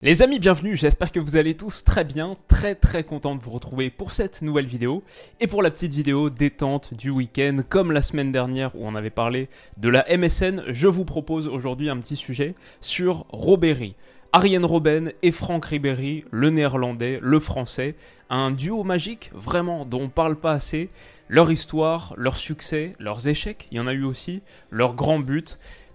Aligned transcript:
Les 0.00 0.22
amis, 0.22 0.38
bienvenue, 0.38 0.76
j'espère 0.76 1.10
que 1.10 1.18
vous 1.18 1.34
allez 1.34 1.56
tous 1.56 1.82
très 1.82 2.04
bien, 2.04 2.36
très 2.46 2.76
très 2.76 3.02
content 3.02 3.34
de 3.34 3.42
vous 3.42 3.50
retrouver 3.50 3.90
pour 3.90 4.14
cette 4.14 4.42
nouvelle 4.42 4.66
vidéo 4.66 5.02
et 5.40 5.48
pour 5.48 5.60
la 5.60 5.72
petite 5.72 5.92
vidéo 5.92 6.30
détente 6.30 6.94
du 6.94 7.10
week-end, 7.10 7.62
comme 7.68 7.90
la 7.90 8.00
semaine 8.00 8.30
dernière 8.30 8.76
où 8.76 8.86
on 8.86 8.94
avait 8.94 9.10
parlé 9.10 9.48
de 9.76 9.88
la 9.88 10.06
MSN, 10.16 10.62
je 10.68 10.86
vous 10.86 11.04
propose 11.04 11.48
aujourd'hui 11.48 11.90
un 11.90 11.96
petit 11.96 12.14
sujet 12.14 12.54
sur 12.80 13.26
Robéry. 13.30 13.96
Ariane 14.32 14.64
Robben 14.64 15.12
et 15.22 15.32
Franck 15.32 15.64
Ribéry, 15.64 16.24
le 16.30 16.50
néerlandais, 16.50 17.18
le 17.20 17.40
français, 17.40 17.96
un 18.30 18.52
duo 18.52 18.84
magique 18.84 19.30
vraiment 19.32 19.84
dont 19.84 20.02
on 20.02 20.08
parle 20.10 20.36
pas 20.36 20.52
assez. 20.52 20.90
Leur 21.28 21.50
histoire, 21.50 22.14
leur 22.16 22.36
succès, 22.36 22.94
leurs 22.98 23.26
échecs, 23.26 23.66
il 23.72 23.78
y 23.78 23.80
en 23.80 23.86
a 23.86 23.94
eu 23.94 24.04
aussi, 24.04 24.42
leurs 24.70 24.94
grands 24.94 25.18
buts. 25.18 25.44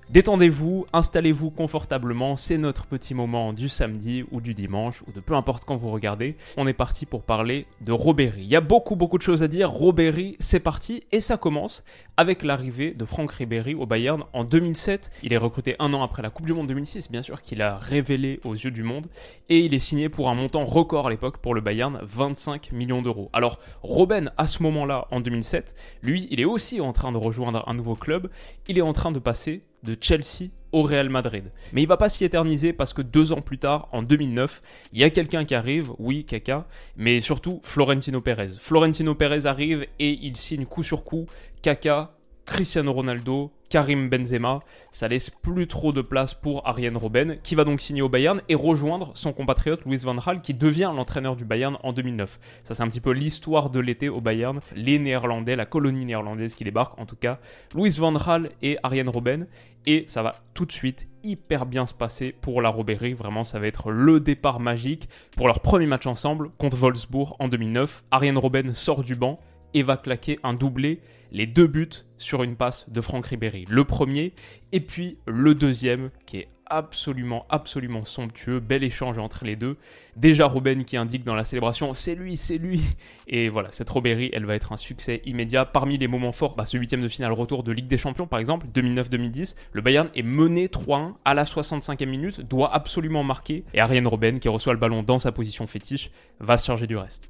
Détendez-vous, 0.10 0.86
installez-vous 0.92 1.50
confortablement, 1.50 2.36
c'est 2.36 2.58
notre 2.58 2.86
petit 2.86 3.14
moment 3.14 3.54
du 3.54 3.70
samedi 3.70 4.26
ou 4.32 4.42
du 4.42 4.54
dimanche 4.54 5.02
ou 5.08 5.12
de 5.12 5.20
peu 5.20 5.34
importe 5.34 5.64
quand 5.66 5.78
vous 5.78 5.92
regardez. 5.92 6.36
On 6.58 6.68
est 6.68 6.74
parti 6.74 7.06
pour 7.06 7.24
parler 7.24 7.66
de 7.82 7.92
Robéry. 7.92 8.42
Il 8.42 8.48
y 8.48 8.56
a 8.56 8.62
beaucoup 8.62 8.96
beaucoup 8.96 9.18
de 9.18 9.24
choses 9.24 9.44
à 9.44 9.48
dire. 9.48 9.72
Robéry, 9.72 10.36
c'est 10.40 10.60
parti 10.60 11.04
et 11.12 11.22
ça 11.22 11.38
commence 11.38 11.84
avec 12.18 12.44
l'arrivée 12.44 12.92
de 12.92 13.06
Franck 13.06 13.32
Ribéry 13.32 13.74
au 13.74 13.86
Bayern 13.86 14.24
en 14.34 14.44
2007. 14.44 15.12
Il 15.24 15.34
est 15.34 15.38
recruté 15.38 15.76
un 15.80 15.94
an 15.94 16.04
après 16.04 16.22
la 16.22 16.30
Coupe 16.30 16.46
du 16.46 16.54
Monde 16.54 16.68
2006, 16.68 17.12
bien 17.12 17.22
sûr 17.22 17.42
qu'il 17.42 17.62
a 17.62 17.78
révélé 17.78 18.40
aux 18.44 18.54
yeux 18.54 18.72
du 18.72 18.84
monde 18.84 19.08
et 19.50 19.60
il 19.60 19.74
est 19.74 19.80
signé 19.80 20.10
pour 20.10 20.30
un 20.30 20.36
montant 20.36 20.66
record 20.66 21.08
à 21.08 21.10
l'époque 21.10 21.38
pour 21.38 21.56
le 21.56 21.62
Bayern, 21.62 22.00
25 22.04 22.72
millions 22.72 23.02
d'euros. 23.02 23.30
Alors 23.34 23.60
Robben 23.82 24.32
à 24.38 24.48
ce 24.48 24.64
moment-là 24.64 25.08
en 25.12 25.22
2007, 25.22 25.76
lui, 26.02 26.28
il 26.30 26.40
est 26.40 26.46
aussi 26.46 26.82
en 26.82 26.94
train 26.94 27.12
de 27.12 27.18
rejoindre 27.18 27.64
un 27.68 27.74
nouveau 27.74 27.96
club. 27.96 28.30
Il 28.68 28.78
est 28.78 28.82
en 28.82 28.94
train 28.94 29.12
de 29.12 29.20
passer 29.20 29.62
de 29.84 29.98
Chelsea 30.00 30.50
au 30.74 30.82
Real 30.82 31.10
Madrid. 31.10 31.46
Mais 31.72 31.82
il 31.82 31.88
va 31.88 31.96
pas 31.96 32.10
s'y 32.10 32.26
éterniser 32.26 32.74
parce 32.74 32.92
que 32.92 33.02
deux 33.02 33.32
ans 33.32 33.42
plus 33.42 33.60
tard, 33.60 33.88
en 33.94 34.02
2009, 34.02 34.60
il 34.92 35.00
y 35.00 35.04
a 35.04 35.10
quelqu'un 35.10 35.46
qui 35.46 35.56
arrive, 35.56 35.92
oui, 36.00 36.26
Kaka, 36.26 36.66
mais 36.98 37.22
surtout 37.22 37.62
Florentino 37.64 38.20
Pérez. 38.20 38.50
Florentino 38.60 39.16
Pérez 39.16 39.46
arrive 39.46 39.88
et 40.00 40.20
il 40.22 40.36
signe 40.36 40.66
coup 40.66 40.84
sur 40.84 41.04
coup 41.04 41.28
Kaka, 41.62 42.12
Cristiano 42.46 42.92
Ronaldo, 42.92 43.52
Karim 43.70 44.10
Benzema. 44.10 44.60
Ça 44.92 45.08
laisse 45.08 45.30
plus 45.30 45.68
trop 45.68 45.92
de 45.92 46.02
place 46.02 46.34
pour 46.34 46.68
Ariane 46.68 46.98
Robben, 46.98 47.38
qui 47.42 47.56
va 47.56 47.64
donc 47.64 47.82
signer 47.82 48.02
au 48.02 48.10
Bayern 48.10 48.42
et 48.50 48.56
rejoindre 48.56 49.12
son 49.16 49.34
compatriote 49.34 49.86
Louis 49.86 49.98
van 49.98 50.16
Gaal, 50.16 50.42
qui 50.42 50.54
devient 50.54 50.92
l'entraîneur 50.96 51.36
du 51.36 51.46
Bayern 51.46 51.78
en 51.84 51.94
2009. 51.94 52.40
Ça, 52.64 52.76
c'est 52.76 52.84
un 52.84 52.88
petit 52.88 53.02
peu 53.02 53.12
l'histoire 53.12 53.70
de 53.70 53.80
l'été 53.80 54.10
au 54.10 54.22
Bayern. 54.22 54.60
Les 54.76 55.00
Néerlandais, 55.00 55.56
la 55.56 55.66
colonie 55.66 56.06
néerlandaise 56.06 56.56
qui 56.56 56.64
débarque, 56.64 57.00
en 57.00 57.06
tout 57.06 57.16
cas, 57.16 57.40
Louis 57.74 57.90
van 57.98 58.12
Gaal 58.12 58.50
et 58.62 58.78
Ariane 58.84 59.10
Robben. 59.10 59.48
Et 59.86 60.06
ça 60.08 60.22
va 60.22 60.36
tout 60.54 60.66
de 60.66 60.72
suite 60.72 61.08
hyper 61.24 61.66
bien 61.66 61.86
se 61.86 61.94
passer 61.94 62.32
pour 62.32 62.62
la 62.62 62.70
Robéry. 62.70 63.14
Vraiment, 63.14 63.44
ça 63.44 63.60
va 63.60 63.68
être 63.68 63.92
le 63.92 64.20
départ 64.20 64.60
magique 64.60 65.10
pour 65.36 65.48
leur 65.48 65.62
premier 65.62 65.88
match 65.88 66.06
ensemble 66.06 66.50
contre 66.58 66.78
Wolfsburg 66.78 67.36
en 67.40 67.48
2009. 67.48 68.04
Ariane 68.12 68.38
Robben 68.38 68.74
sort 68.74 69.04
du 69.04 69.16
banc 69.16 69.38
et 69.74 69.84
va 69.84 69.98
claquer 69.98 70.40
un 70.44 70.54
doublé, 70.54 71.02
les 71.32 71.48
deux 71.48 71.68
buts 71.68 71.90
sur 72.18 72.44
une 72.44 72.56
passe 72.56 72.90
de 72.90 73.02
Franck 73.02 73.28
Ribéry. 73.28 73.66
Le 73.70 73.84
premier, 73.84 74.34
et 74.72 74.80
puis 74.80 75.18
le 75.26 75.56
deuxième, 75.56 76.10
qui 76.26 76.38
est 76.38 76.50
absolument, 76.66 77.46
absolument 77.50 78.04
somptueux. 78.04 78.60
Bel 78.60 78.84
échange 78.84 79.18
entre 79.18 79.46
les 79.46 79.56
deux. 79.56 79.78
Déjà 80.16 80.46
Robben 80.46 80.86
qui 80.86 80.98
indique 80.98 81.24
dans 81.24 81.36
la 81.36 81.44
célébration 81.44 81.94
c'est 81.94 82.16
lui, 82.16 82.38
c'est 82.38 82.58
lui. 82.58 82.82
Et 83.28 83.50
voilà, 83.50 83.72
cette 83.72 83.90
Robéry, 83.90 84.30
elle 84.34 84.46
va 84.46 84.56
être 84.56 84.72
un 84.72 84.78
succès 84.78 85.22
immédiat. 85.26 85.66
Parmi 85.66 85.98
les 85.98 86.08
moments 86.08 86.32
forts, 86.32 86.56
bah, 86.56 86.66
ce 86.66 86.78
huitième 86.78 87.02
de 87.02 87.08
finale 87.08 87.32
retour 87.32 87.64
de 87.64 87.72
Ligue 87.72 87.88
des 87.88 87.98
Champions 87.98 88.28
par 88.28 88.40
exemple, 88.40 88.68
2009-2010, 88.68 89.56
le 89.72 89.82
Bayern 89.82 90.10
est 90.16 90.24
mené 90.24 90.68
3-1 90.68 91.14
à 91.26 91.34
la 91.34 91.44
65e 91.44 92.06
minute, 92.06 92.42
doit 92.42 92.74
absolument 92.74 93.24
marquer. 93.24 93.64
Et 93.74 93.80
Ariane 93.80 94.08
Robben 94.08 94.40
qui 94.40 94.50
reçoit 94.50 94.74
le 94.74 94.80
ballon 94.80 95.04
dans 95.04 95.20
sa 95.20 95.32
position 95.32 95.68
fétiche 95.68 96.12
va 96.40 96.58
se 96.58 96.68
charger 96.68 96.88
du 96.88 96.98
reste. 96.98 97.24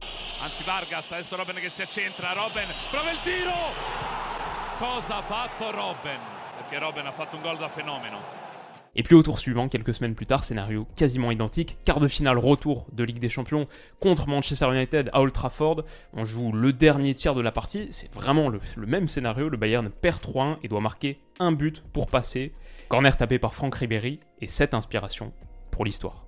Anzi 0.44 0.64
Vargas, 0.64 1.12
adesso 1.12 1.36
Robben 1.36 1.56
che 1.56 1.70
si 1.70 1.82
accentra, 1.82 2.34
Robben 2.34 2.68
prova 2.92 3.12
tiro! 3.24 4.34
Cosa 4.80 5.18
ha 5.18 5.22
fatto 5.22 5.72
Robben? 5.72 6.20
Perché 6.58 6.84
Robben 6.84 7.06
ha 7.06 7.12
fatto 7.12 7.36
un 7.36 7.42
gol 7.42 7.58
da 7.58 7.70
fenomeno. 7.70 8.43
Et 8.96 9.02
puis 9.02 9.16
au 9.16 9.24
tour 9.24 9.40
suivant, 9.40 9.70
quelques 9.70 9.94
semaines 9.94 10.14
plus 10.14 10.28
tard, 10.28 10.44
scénario 10.44 10.86
quasiment 10.96 11.32
identique, 11.32 11.78
quart 11.84 12.00
de 12.00 12.08
finale 12.08 12.38
retour 12.38 12.86
de 12.92 13.04
Ligue 13.04 13.20
des 13.20 13.30
Champions 13.30 13.66
contre 14.00 14.28
Manchester 14.28 14.70
United 14.72 15.10
à 15.14 15.22
Old 15.22 15.34
Trafford. 15.34 15.84
On 16.16 16.26
joue 16.26 16.52
le 16.52 16.74
dernier 16.74 17.16
tiers 17.16 17.34
de 17.34 17.42
la 17.42 17.52
partie, 17.52 17.88
c'est 17.92 18.14
vraiment 18.14 18.50
le, 18.50 18.60
même 18.86 19.08
scénario, 19.08 19.50
le 19.50 19.58
Bayern 19.58 19.90
perd 19.90 20.22
3-1 20.22 20.58
et 20.62 20.68
doit 20.68 20.82
marquer 20.82 21.20
un 21.40 21.52
but 21.52 21.82
pour 21.92 22.08
passer. 22.08 22.54
Corner 22.88 23.18
tapé 23.18 23.40
par 23.40 23.56
Franck 23.56 23.76
Ribéry 23.76 24.20
et 24.42 24.48
cette 24.48 24.76
inspiration 24.76 25.34
pour 25.72 25.86
l'histoire. 25.86 26.26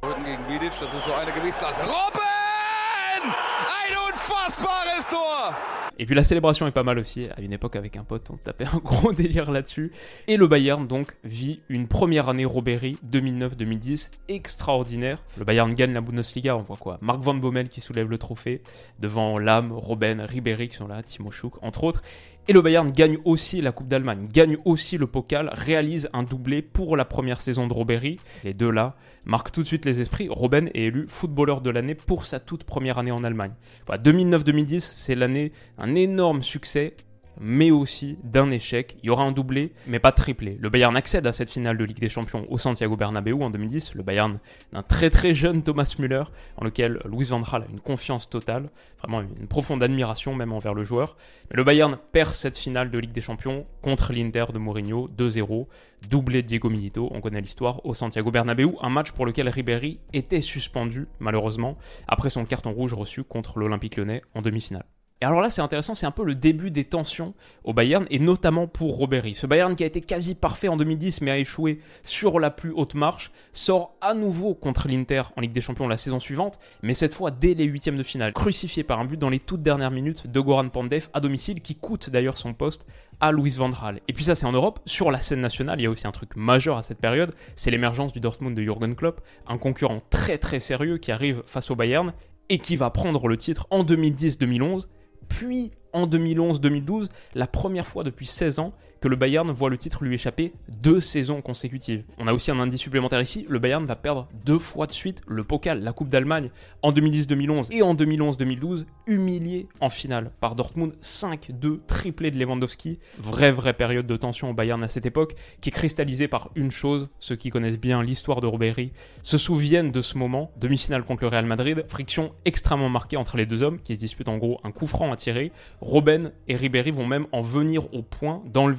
Et 5.97 6.05
puis 6.05 6.15
la 6.15 6.23
célébration 6.23 6.67
est 6.67 6.71
pas 6.71 6.83
mal 6.83 6.99
aussi. 6.99 7.27
À 7.35 7.41
une 7.41 7.53
époque, 7.53 7.75
avec 7.75 7.97
un 7.97 8.03
pote, 8.03 8.29
on 8.29 8.37
tapait 8.37 8.65
un 8.65 8.77
gros 8.77 9.11
délire 9.13 9.51
là-dessus. 9.51 9.91
Et 10.27 10.37
le 10.37 10.47
Bayern, 10.47 10.85
donc, 10.87 11.15
vit 11.23 11.61
une 11.69 11.87
première 11.87 12.29
année 12.29 12.45
Robéry 12.45 12.97
2009-2010 13.09 14.11
extraordinaire. 14.27 15.23
Le 15.37 15.45
Bayern 15.45 15.73
gagne 15.73 15.93
la 15.93 16.01
Bundesliga. 16.01 16.57
On 16.57 16.61
voit 16.61 16.77
quoi? 16.77 16.97
Marc 17.01 17.19
Van 17.21 17.35
Bommel 17.35 17.69
qui 17.69 17.81
soulève 17.81 18.09
le 18.09 18.17
trophée 18.17 18.61
devant 18.99 19.37
Lam, 19.37 19.71
Robben, 19.71 20.21
Ribéry 20.21 20.69
qui 20.69 20.75
sont 20.75 20.87
là, 20.87 21.01
Timo 21.01 21.31
Schuck, 21.31 21.63
entre 21.63 21.83
autres. 21.83 22.01
Et 22.47 22.53
le 22.53 22.61
Bayern 22.61 22.91
gagne 22.91 23.17
aussi 23.25 23.59
la 23.61 23.71
Coupe 23.71 23.87
d'Allemagne, 23.87 24.27
gagne 24.31 24.57
aussi 24.65 24.99
le 24.99 25.07
Pokal, 25.07 25.49
réalise 25.51 26.09
un 26.13 26.21
doublé 26.21 26.61
pour 26.61 26.95
la 26.95 27.03
première 27.03 27.41
saison 27.41 27.65
de 27.65 27.73
Robéry. 27.73 28.19
Les 28.43 28.53
deux 28.53 28.69
là 28.69 28.93
marquent 29.25 29.51
tout 29.51 29.61
de 29.61 29.67
suite 29.67 29.85
les 29.85 30.01
esprits. 30.01 30.27
Robben 30.29 30.69
est 30.73 30.83
élu 30.83 31.05
footballeur 31.07 31.61
de 31.61 31.69
l'année 31.69 31.95
pour 31.95 32.25
sa 32.25 32.39
toute 32.39 32.63
première 32.63 32.99
année 32.99 33.11
en 33.11 33.23
Allemagne. 33.23 33.53
Voilà, 33.87 34.01
2009-2010, 34.03 34.79
c'est 34.79 35.15
l'année, 35.15 35.51
un 35.85 35.93
énorme 35.93 36.41
succès 36.41 36.95
mais 37.39 37.71
aussi 37.71 38.17
d'un 38.23 38.51
échec. 38.51 38.95
Il 39.03 39.07
y 39.07 39.09
aura 39.09 39.23
un 39.23 39.31
doublé, 39.31 39.73
mais 39.87 39.99
pas 39.99 40.11
triplé. 40.11 40.55
Le 40.59 40.69
Bayern 40.69 40.95
accède 40.95 41.27
à 41.27 41.33
cette 41.33 41.49
finale 41.49 41.77
de 41.77 41.83
Ligue 41.83 41.99
des 41.99 42.09
Champions 42.09 42.45
au 42.49 42.57
Santiago 42.57 42.95
Bernabéu 42.95 43.41
en 43.41 43.49
2010. 43.49 43.95
Le 43.95 44.03
Bayern 44.03 44.37
d'un 44.71 44.81
très 44.81 45.09
très 45.09 45.33
jeune 45.33 45.63
Thomas 45.63 45.95
Müller, 45.99 46.23
en 46.57 46.65
lequel 46.65 46.99
Louis 47.05 47.25
van 47.25 47.41
a 47.41 47.61
une 47.69 47.79
confiance 47.79 48.29
totale, 48.29 48.69
vraiment 48.99 49.21
une 49.21 49.47
profonde 49.47 49.83
admiration 49.83 50.33
même 50.33 50.53
envers 50.53 50.73
le 50.73 50.83
joueur. 50.83 51.17
Mais 51.51 51.57
le 51.57 51.63
Bayern 51.63 51.97
perd 52.11 52.33
cette 52.33 52.57
finale 52.57 52.89
de 52.89 52.99
Ligue 52.99 53.13
des 53.13 53.21
Champions 53.21 53.63
contre 53.81 54.13
l'Inter 54.13 54.45
de 54.53 54.59
Mourinho 54.59 55.07
2-0, 55.07 55.67
doublé 56.09 56.43
Diego 56.43 56.69
Milito, 56.69 57.09
on 57.11 57.21
connaît 57.21 57.41
l'histoire, 57.41 57.85
au 57.85 57.93
Santiago 57.93 58.31
Bernabéu, 58.31 58.75
un 58.81 58.89
match 58.89 59.11
pour 59.11 59.25
lequel 59.25 59.49
Ribéry 59.49 59.99
était 60.13 60.41
suspendu 60.41 61.07
malheureusement 61.19 61.75
après 62.07 62.29
son 62.29 62.45
carton 62.45 62.71
rouge 62.71 62.93
reçu 62.93 63.23
contre 63.23 63.59
l'Olympique 63.59 63.97
lyonnais 63.97 64.21
en 64.33 64.41
demi-finale. 64.41 64.85
Et 65.21 65.25
alors 65.25 65.39
là, 65.39 65.49
c'est 65.49 65.61
intéressant, 65.61 65.95
c'est 65.95 66.05
un 66.05 66.11
peu 66.11 66.25
le 66.25 66.35
début 66.35 66.71
des 66.71 66.83
tensions 66.83 67.33
au 67.63 67.71
Bayern, 67.71 68.05
et 68.09 68.19
notamment 68.19 68.67
pour 68.67 68.97
Robéry. 68.97 69.33
Ce 69.33 69.47
Bayern 69.47 69.73
qui 69.73 69.83
a 69.83 69.87
été 69.87 70.01
quasi 70.01 70.35
parfait 70.35 70.67
en 70.67 70.75
2010, 70.75 71.21
mais 71.21 71.31
a 71.31 71.37
échoué 71.37 71.79
sur 72.03 72.37
la 72.37 72.51
plus 72.51 72.71
haute 72.71 72.95
marche, 72.95 73.31
sort 73.53 73.95
à 74.01 74.13
nouveau 74.13 74.55
contre 74.55 74.89
l'Inter 74.89 75.23
en 75.37 75.41
Ligue 75.41 75.53
des 75.53 75.61
Champions 75.61 75.87
la 75.87 75.95
saison 75.95 76.19
suivante, 76.19 76.59
mais 76.83 76.93
cette 76.93 77.13
fois 77.13 77.31
dès 77.31 77.53
les 77.53 77.63
huitièmes 77.63 77.95
de 77.95 78.03
finale, 78.03 78.33
crucifié 78.33 78.83
par 78.83 78.99
un 78.99 79.05
but 79.05 79.17
dans 79.17 79.29
les 79.29 79.39
toutes 79.39 79.61
dernières 79.61 79.89
minutes 79.89 80.27
de 80.27 80.39
Goran 80.41 80.67
Pandev 80.67 81.07
à 81.13 81.21
domicile, 81.21 81.61
qui 81.61 81.75
coûte 81.75 82.09
d'ailleurs 82.09 82.37
son 82.37 82.53
poste 82.53 82.85
à 83.21 83.31
Louis 83.31 83.51
Van 83.51 83.69
Gaal. 83.69 84.01
Et 84.09 84.13
puis 84.13 84.25
ça, 84.25 84.35
c'est 84.35 84.45
en 84.45 84.51
Europe. 84.51 84.81
Sur 84.85 85.11
la 85.11 85.21
scène 85.21 85.39
nationale, 85.39 85.79
il 85.79 85.83
y 85.83 85.87
a 85.87 85.89
aussi 85.89 86.07
un 86.07 86.11
truc 86.11 86.35
majeur 86.35 86.75
à 86.75 86.81
cette 86.81 86.99
période, 86.99 87.33
c'est 87.55 87.71
l'émergence 87.71 88.11
du 88.11 88.19
Dortmund 88.19 88.53
de 88.53 88.61
Jürgen 88.61 88.95
Klopp, 88.95 89.21
un 89.47 89.57
concurrent 89.57 89.99
très 90.09 90.37
très 90.37 90.59
sérieux 90.59 90.97
qui 90.97 91.13
arrive 91.13 91.41
face 91.45 91.71
au 91.71 91.75
Bayern 91.77 92.11
et 92.49 92.59
qui 92.59 92.75
va 92.75 92.89
prendre 92.89 93.29
le 93.29 93.37
titre 93.37 93.65
en 93.69 93.85
2010-2011 93.85 94.87
puis 95.27 95.71
en 95.93 96.07
2011-2012, 96.07 97.07
la 97.33 97.47
première 97.47 97.87
fois 97.87 98.03
depuis 98.03 98.25
16 98.25 98.59
ans 98.59 98.73
que 99.05 99.09
le 99.09 99.15
Bayern 99.15 99.51
voit 99.51 99.69
le 99.69 99.77
titre 99.77 100.03
lui 100.03 100.15
échapper 100.15 100.51
deux 100.81 100.99
saisons 100.99 101.39
consécutives. 101.39 102.03
On 102.17 102.25
a 102.25 102.33
aussi 102.33 102.49
un 102.49 102.57
indice 102.57 102.81
supplémentaire 102.81 103.21
ici, 103.21 103.45
le 103.47 103.59
Bayern 103.59 103.85
va 103.85 103.95
perdre 103.95 104.27
deux 104.43 104.57
fois 104.57 104.87
de 104.87 104.91
suite 104.91 105.21
le 105.27 105.43
Pokal, 105.43 105.83
la 105.83 105.93
Coupe 105.93 106.07
d'Allemagne, 106.07 106.49
en 106.81 106.91
2010-2011 106.91 107.71
et 107.71 107.83
en 107.83 107.93
2011-2012, 107.93 108.85
humilié 109.05 109.67
en 109.79 109.89
finale 109.89 110.31
par 110.39 110.55
Dortmund, 110.55 110.93
5-2, 111.03 111.81
triplé 111.85 112.31
de 112.31 112.39
Lewandowski. 112.39 112.97
Vraie, 113.19 113.51
vraie 113.51 113.73
période 113.73 114.07
de 114.07 114.17
tension 114.17 114.49
au 114.49 114.55
Bayern 114.55 114.83
à 114.83 114.87
cette 114.87 115.05
époque, 115.05 115.35
qui 115.61 115.69
est 115.69 115.71
cristallisée 115.71 116.27
par 116.27 116.49
une 116.55 116.71
chose, 116.71 117.07
ceux 117.19 117.35
qui 117.35 117.51
connaissent 117.51 117.77
bien 117.77 118.01
l'histoire 118.01 118.41
de 118.41 118.47
Ribéry 118.47 118.91
se 119.21 119.37
souviennent 119.37 119.91
de 119.91 120.01
ce 120.01 120.17
moment, 120.17 120.49
demi-finale 120.57 121.03
contre 121.03 121.21
le 121.21 121.27
Real 121.27 121.45
Madrid, 121.45 121.85
friction 121.89 122.31
extrêmement 122.43 122.89
marquée 122.89 123.17
entre 123.17 123.37
les 123.37 123.45
deux 123.45 123.61
hommes, 123.61 123.79
qui 123.83 123.93
se 123.93 123.99
disputent 123.99 124.29
en 124.29 124.37
gros 124.37 124.59
un 124.63 124.71
coup 124.71 124.87
franc 124.87 125.11
à 125.11 125.15
tirer. 125.15 125.51
Robben 125.79 126.31
et 126.47 126.55
Ribéry 126.55 126.89
vont 126.89 127.05
même 127.05 127.27
en 127.33 127.41
venir 127.41 127.93
au 127.93 128.01
point 128.01 128.41
le 128.65 128.73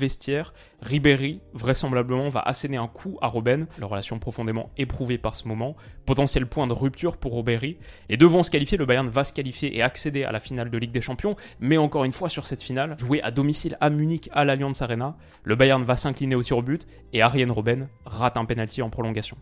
Ribéry, 0.82 1.40
vraisemblablement, 1.52 2.28
va 2.28 2.40
asséner 2.40 2.76
un 2.76 2.86
coup 2.86 3.18
à 3.20 3.28
Robben, 3.28 3.66
leur 3.78 3.90
relation 3.90 4.18
profondément 4.18 4.70
éprouvée 4.76 5.18
par 5.18 5.36
ce 5.36 5.48
moment, 5.48 5.76
potentiel 6.04 6.46
point 6.46 6.66
de 6.66 6.72
rupture 6.72 7.16
pour 7.16 7.36
Ribéry. 7.36 7.78
Les 8.08 8.16
deux 8.16 8.26
vont 8.26 8.42
se 8.42 8.50
qualifier, 8.50 8.78
le 8.78 8.86
Bayern 8.86 9.08
va 9.08 9.24
se 9.24 9.32
qualifier 9.32 9.76
et 9.76 9.82
accéder 9.82 10.24
à 10.24 10.32
la 10.32 10.40
finale 10.40 10.70
de 10.70 10.78
Ligue 10.78 10.92
des 10.92 11.00
Champions, 11.00 11.36
mais 11.60 11.76
encore 11.76 12.04
une 12.04 12.12
fois 12.12 12.28
sur 12.28 12.46
cette 12.46 12.62
finale, 12.62 12.96
jouée 12.98 13.22
à 13.22 13.30
domicile 13.30 13.76
à 13.80 13.90
Munich 13.90 14.28
à 14.32 14.44
l'Allianz 14.44 14.82
Arena, 14.82 15.16
le 15.44 15.56
Bayern 15.56 15.82
va 15.82 15.96
s'incliner 15.96 16.34
au 16.34 16.42
tir 16.42 16.58
au 16.58 16.62
but 16.62 16.86
et 17.12 17.22
Arjen 17.22 17.50
Robben 17.50 17.88
rate 18.04 18.36
un 18.36 18.44
penalty 18.44 18.82
en 18.82 18.90
prolongation. 18.90 19.36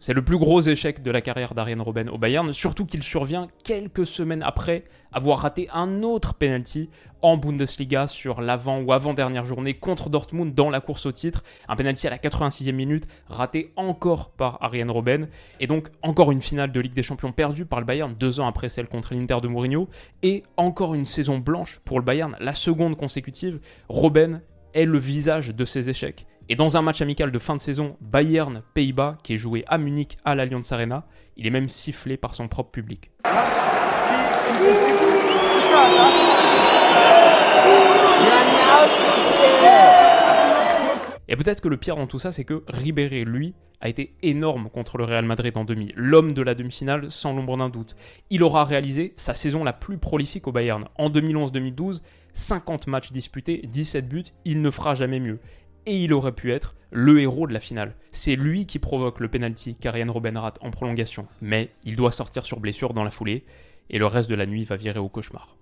C'est 0.00 0.12
le 0.12 0.22
plus 0.22 0.38
gros 0.38 0.60
échec 0.60 1.02
de 1.02 1.10
la 1.10 1.20
carrière 1.20 1.54
d'Ariane 1.54 1.80
Robben 1.80 2.08
au 2.08 2.18
Bayern, 2.18 2.52
surtout 2.52 2.86
qu'il 2.86 3.02
survient 3.02 3.48
quelques 3.64 4.06
semaines 4.06 4.44
après 4.44 4.84
avoir 5.10 5.38
raté 5.40 5.68
un 5.72 6.04
autre 6.04 6.34
penalty 6.34 6.88
en 7.20 7.36
Bundesliga 7.36 8.06
sur 8.06 8.40
l'avant 8.40 8.80
ou 8.80 8.92
avant-dernière 8.92 9.44
journée 9.44 9.74
contre 9.74 10.08
Dortmund 10.08 10.54
dans 10.54 10.70
la 10.70 10.80
course 10.80 11.06
au 11.06 11.10
titre. 11.10 11.42
Un 11.68 11.74
penalty 11.74 12.06
à 12.06 12.10
la 12.10 12.18
86e 12.18 12.70
minute, 12.70 13.08
raté 13.26 13.72
encore 13.74 14.30
par 14.30 14.62
Ariane 14.62 14.92
Robben. 14.92 15.26
Et 15.58 15.66
donc 15.66 15.88
encore 16.02 16.30
une 16.30 16.42
finale 16.42 16.70
de 16.70 16.78
Ligue 16.78 16.94
des 16.94 17.02
Champions 17.02 17.32
perdue 17.32 17.66
par 17.66 17.80
le 17.80 17.86
Bayern 17.86 18.14
deux 18.14 18.38
ans 18.38 18.46
après 18.46 18.68
celle 18.68 18.86
contre 18.86 19.14
l'Inter 19.14 19.38
de 19.42 19.48
Mourinho. 19.48 19.88
Et 20.22 20.44
encore 20.56 20.94
une 20.94 21.06
saison 21.06 21.38
blanche 21.38 21.80
pour 21.84 21.98
le 21.98 22.04
Bayern, 22.04 22.36
la 22.38 22.52
seconde 22.52 22.96
consécutive. 22.96 23.58
Robben 23.88 24.42
est 24.74 24.84
le 24.84 24.98
visage 24.98 25.52
de 25.52 25.64
ses 25.64 25.90
échecs. 25.90 26.26
Et 26.50 26.56
dans 26.56 26.78
un 26.78 26.82
match 26.82 27.02
amical 27.02 27.30
de 27.30 27.38
fin 27.38 27.56
de 27.56 27.60
saison 27.60 27.98
Bayern-Pays-Bas 28.00 29.18
qui 29.22 29.34
est 29.34 29.36
joué 29.36 29.64
à 29.66 29.76
Munich 29.76 30.16
à 30.24 30.34
l'Allianz 30.34 30.72
Arena, 30.72 31.04
il 31.36 31.46
est 31.46 31.50
même 31.50 31.68
sifflé 31.68 32.16
par 32.16 32.34
son 32.34 32.48
propre 32.48 32.70
public. 32.70 33.10
Et 41.30 41.36
peut-être 41.36 41.60
que 41.60 41.68
le 41.68 41.76
pire 41.76 41.96
dans 41.96 42.06
tout 42.06 42.18
ça, 42.18 42.32
c'est 42.32 42.44
que 42.44 42.64
Ribéry, 42.66 43.26
lui, 43.26 43.54
a 43.82 43.90
été 43.90 44.16
énorme 44.22 44.70
contre 44.70 44.96
le 44.96 45.04
Real 45.04 45.26
Madrid 45.26 45.54
en 45.58 45.64
demi. 45.64 45.92
L'homme 45.94 46.32
de 46.32 46.40
la 46.40 46.54
demi-finale, 46.54 47.10
sans 47.10 47.34
l'ombre 47.34 47.58
d'un 47.58 47.68
doute. 47.68 47.94
Il 48.30 48.42
aura 48.42 48.64
réalisé 48.64 49.12
sa 49.16 49.34
saison 49.34 49.64
la 49.64 49.74
plus 49.74 49.98
prolifique 49.98 50.48
au 50.48 50.52
Bayern. 50.52 50.84
En 50.96 51.10
2011-2012, 51.10 52.00
50 52.32 52.86
matchs 52.86 53.12
disputés, 53.12 53.60
17 53.66 54.08
buts, 54.08 54.24
il 54.46 54.62
ne 54.62 54.70
fera 54.70 54.94
jamais 54.94 55.20
mieux 55.20 55.38
et 55.88 56.04
il 56.04 56.12
aurait 56.12 56.32
pu 56.32 56.52
être 56.52 56.76
le 56.90 57.18
héros 57.18 57.46
de 57.46 57.54
la 57.54 57.60
finale. 57.60 57.94
C'est 58.12 58.36
lui 58.36 58.66
qui 58.66 58.78
provoque 58.78 59.20
le 59.20 59.28
penalty 59.28 59.74
qu'Ariane 59.74 60.10
Robben 60.10 60.36
rate 60.36 60.58
en 60.60 60.70
prolongation, 60.70 61.26
mais 61.40 61.70
il 61.82 61.96
doit 61.96 62.12
sortir 62.12 62.44
sur 62.44 62.60
blessure 62.60 62.92
dans 62.92 63.04
la 63.04 63.10
foulée, 63.10 63.44
et 63.88 63.98
le 63.98 64.06
reste 64.06 64.28
de 64.28 64.34
la 64.34 64.44
nuit 64.44 64.64
va 64.64 64.76
virer 64.76 64.98
au 64.98 65.08
cauchemar. 65.08 65.56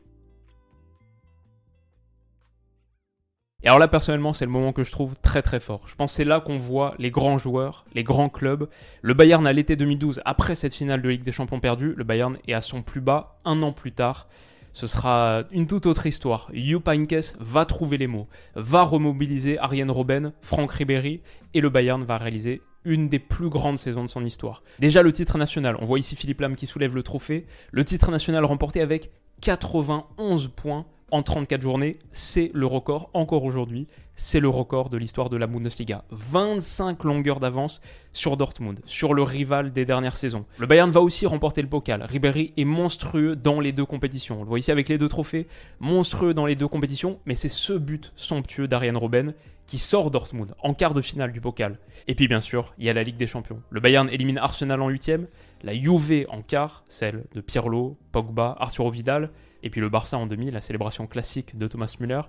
Et 3.62 3.68
alors 3.68 3.78
là, 3.78 3.86
personnellement, 3.86 4.32
c'est 4.32 4.44
le 4.44 4.50
moment 4.50 4.72
que 4.72 4.82
je 4.82 4.90
trouve 4.90 5.16
très 5.20 5.42
très 5.42 5.60
fort. 5.60 5.86
Je 5.86 5.94
pense 5.94 6.10
que 6.12 6.16
c'est 6.16 6.24
là 6.24 6.40
qu'on 6.40 6.56
voit 6.56 6.94
les 6.98 7.10
grands 7.10 7.38
joueurs, 7.38 7.84
les 7.94 8.02
grands 8.02 8.28
clubs. 8.28 8.68
Le 9.02 9.14
Bayern 9.14 9.46
à 9.46 9.52
l'été 9.52 9.76
2012, 9.76 10.22
après 10.24 10.56
cette 10.56 10.74
finale 10.74 11.02
de 11.02 11.08
Ligue 11.08 11.22
des 11.22 11.32
Champions 11.32 11.60
perdue, 11.60 11.94
le 11.96 12.04
Bayern 12.04 12.36
est 12.48 12.52
à 12.52 12.60
son 12.60 12.82
plus 12.82 13.00
bas 13.00 13.38
un 13.44 13.62
an 13.62 13.72
plus 13.72 13.92
tard 13.92 14.28
ce 14.76 14.86
sera 14.86 15.44
une 15.52 15.66
toute 15.66 15.86
autre 15.86 16.04
histoire. 16.04 16.50
Jupp 16.52 16.86
Heynckes 16.86 17.34
va 17.40 17.64
trouver 17.64 17.96
les 17.96 18.06
mots, 18.06 18.28
va 18.56 18.82
remobiliser 18.82 19.58
Ariane 19.58 19.90
Robben, 19.90 20.34
Franck 20.42 20.70
Ribéry, 20.70 21.22
et 21.54 21.62
le 21.62 21.70
Bayern 21.70 22.04
va 22.04 22.18
réaliser 22.18 22.60
une 22.84 23.08
des 23.08 23.18
plus 23.18 23.48
grandes 23.48 23.78
saisons 23.78 24.04
de 24.04 24.10
son 24.10 24.22
histoire. 24.22 24.62
Déjà 24.78 25.02
le 25.02 25.12
titre 25.12 25.38
national, 25.38 25.78
on 25.80 25.86
voit 25.86 25.98
ici 25.98 26.14
Philippe 26.14 26.42
Lam 26.42 26.56
qui 26.56 26.66
soulève 26.66 26.94
le 26.94 27.02
trophée, 27.02 27.46
le 27.72 27.86
titre 27.86 28.10
national 28.10 28.44
remporté 28.44 28.82
avec 28.82 29.12
91 29.40 30.48
points 30.48 30.84
en 31.10 31.22
34 31.22 31.62
journées, 31.62 31.98
c'est 32.10 32.50
le 32.52 32.66
record 32.66 33.10
encore 33.14 33.44
aujourd'hui, 33.44 33.86
c'est 34.16 34.40
le 34.40 34.48
record 34.48 34.88
de 34.88 34.96
l'histoire 34.96 35.30
de 35.30 35.36
la 35.36 35.46
Bundesliga. 35.46 36.04
25 36.10 37.04
longueurs 37.04 37.38
d'avance 37.38 37.80
sur 38.12 38.36
Dortmund, 38.36 38.80
sur 38.86 39.14
le 39.14 39.22
rival 39.22 39.72
des 39.72 39.84
dernières 39.84 40.16
saisons. 40.16 40.46
Le 40.58 40.66
Bayern 40.66 40.90
va 40.90 41.00
aussi 41.00 41.26
remporter 41.26 41.62
le 41.62 41.68
Pokal. 41.68 42.02
Ribéry 42.02 42.52
est 42.56 42.64
monstrueux 42.64 43.36
dans 43.36 43.60
les 43.60 43.72
deux 43.72 43.84
compétitions. 43.84 44.40
On 44.40 44.42
le 44.42 44.48
voit 44.48 44.58
ici 44.58 44.72
avec 44.72 44.88
les 44.88 44.98
deux 44.98 45.08
trophées, 45.08 45.46
monstrueux 45.78 46.34
dans 46.34 46.46
les 46.46 46.56
deux 46.56 46.68
compétitions, 46.68 47.20
mais 47.24 47.34
c'est 47.34 47.48
ce 47.48 47.74
but 47.74 48.12
somptueux 48.16 48.66
d'Ariane 48.66 48.96
Robben 48.96 49.34
qui 49.66 49.78
sort 49.78 50.10
Dortmund 50.10 50.54
en 50.62 50.74
quart 50.74 50.94
de 50.94 51.00
finale 51.00 51.32
du 51.32 51.40
Pokal. 51.40 51.78
Et 52.08 52.14
puis 52.14 52.28
bien 52.28 52.40
sûr, 52.40 52.74
il 52.78 52.86
y 52.86 52.90
a 52.90 52.92
la 52.92 53.02
Ligue 53.02 53.16
des 53.16 53.26
Champions. 53.26 53.60
Le 53.70 53.80
Bayern 53.80 54.08
élimine 54.10 54.38
Arsenal 54.38 54.80
en 54.80 54.88
huitième, 54.88 55.26
la 55.62 55.74
Juve 55.74 56.26
en 56.28 56.42
quart, 56.42 56.84
celle 56.88 57.24
de 57.34 57.40
Pirlo, 57.40 57.96
Pogba, 58.12 58.56
Arturo 58.58 58.90
Vidal, 58.90 59.30
et 59.66 59.70
puis 59.70 59.80
le 59.80 59.88
Barça 59.88 60.16
en 60.16 60.26
demi, 60.26 60.52
la 60.52 60.60
célébration 60.60 61.08
classique 61.08 61.58
de 61.58 61.66
Thomas 61.66 61.92
Müller. 61.98 62.20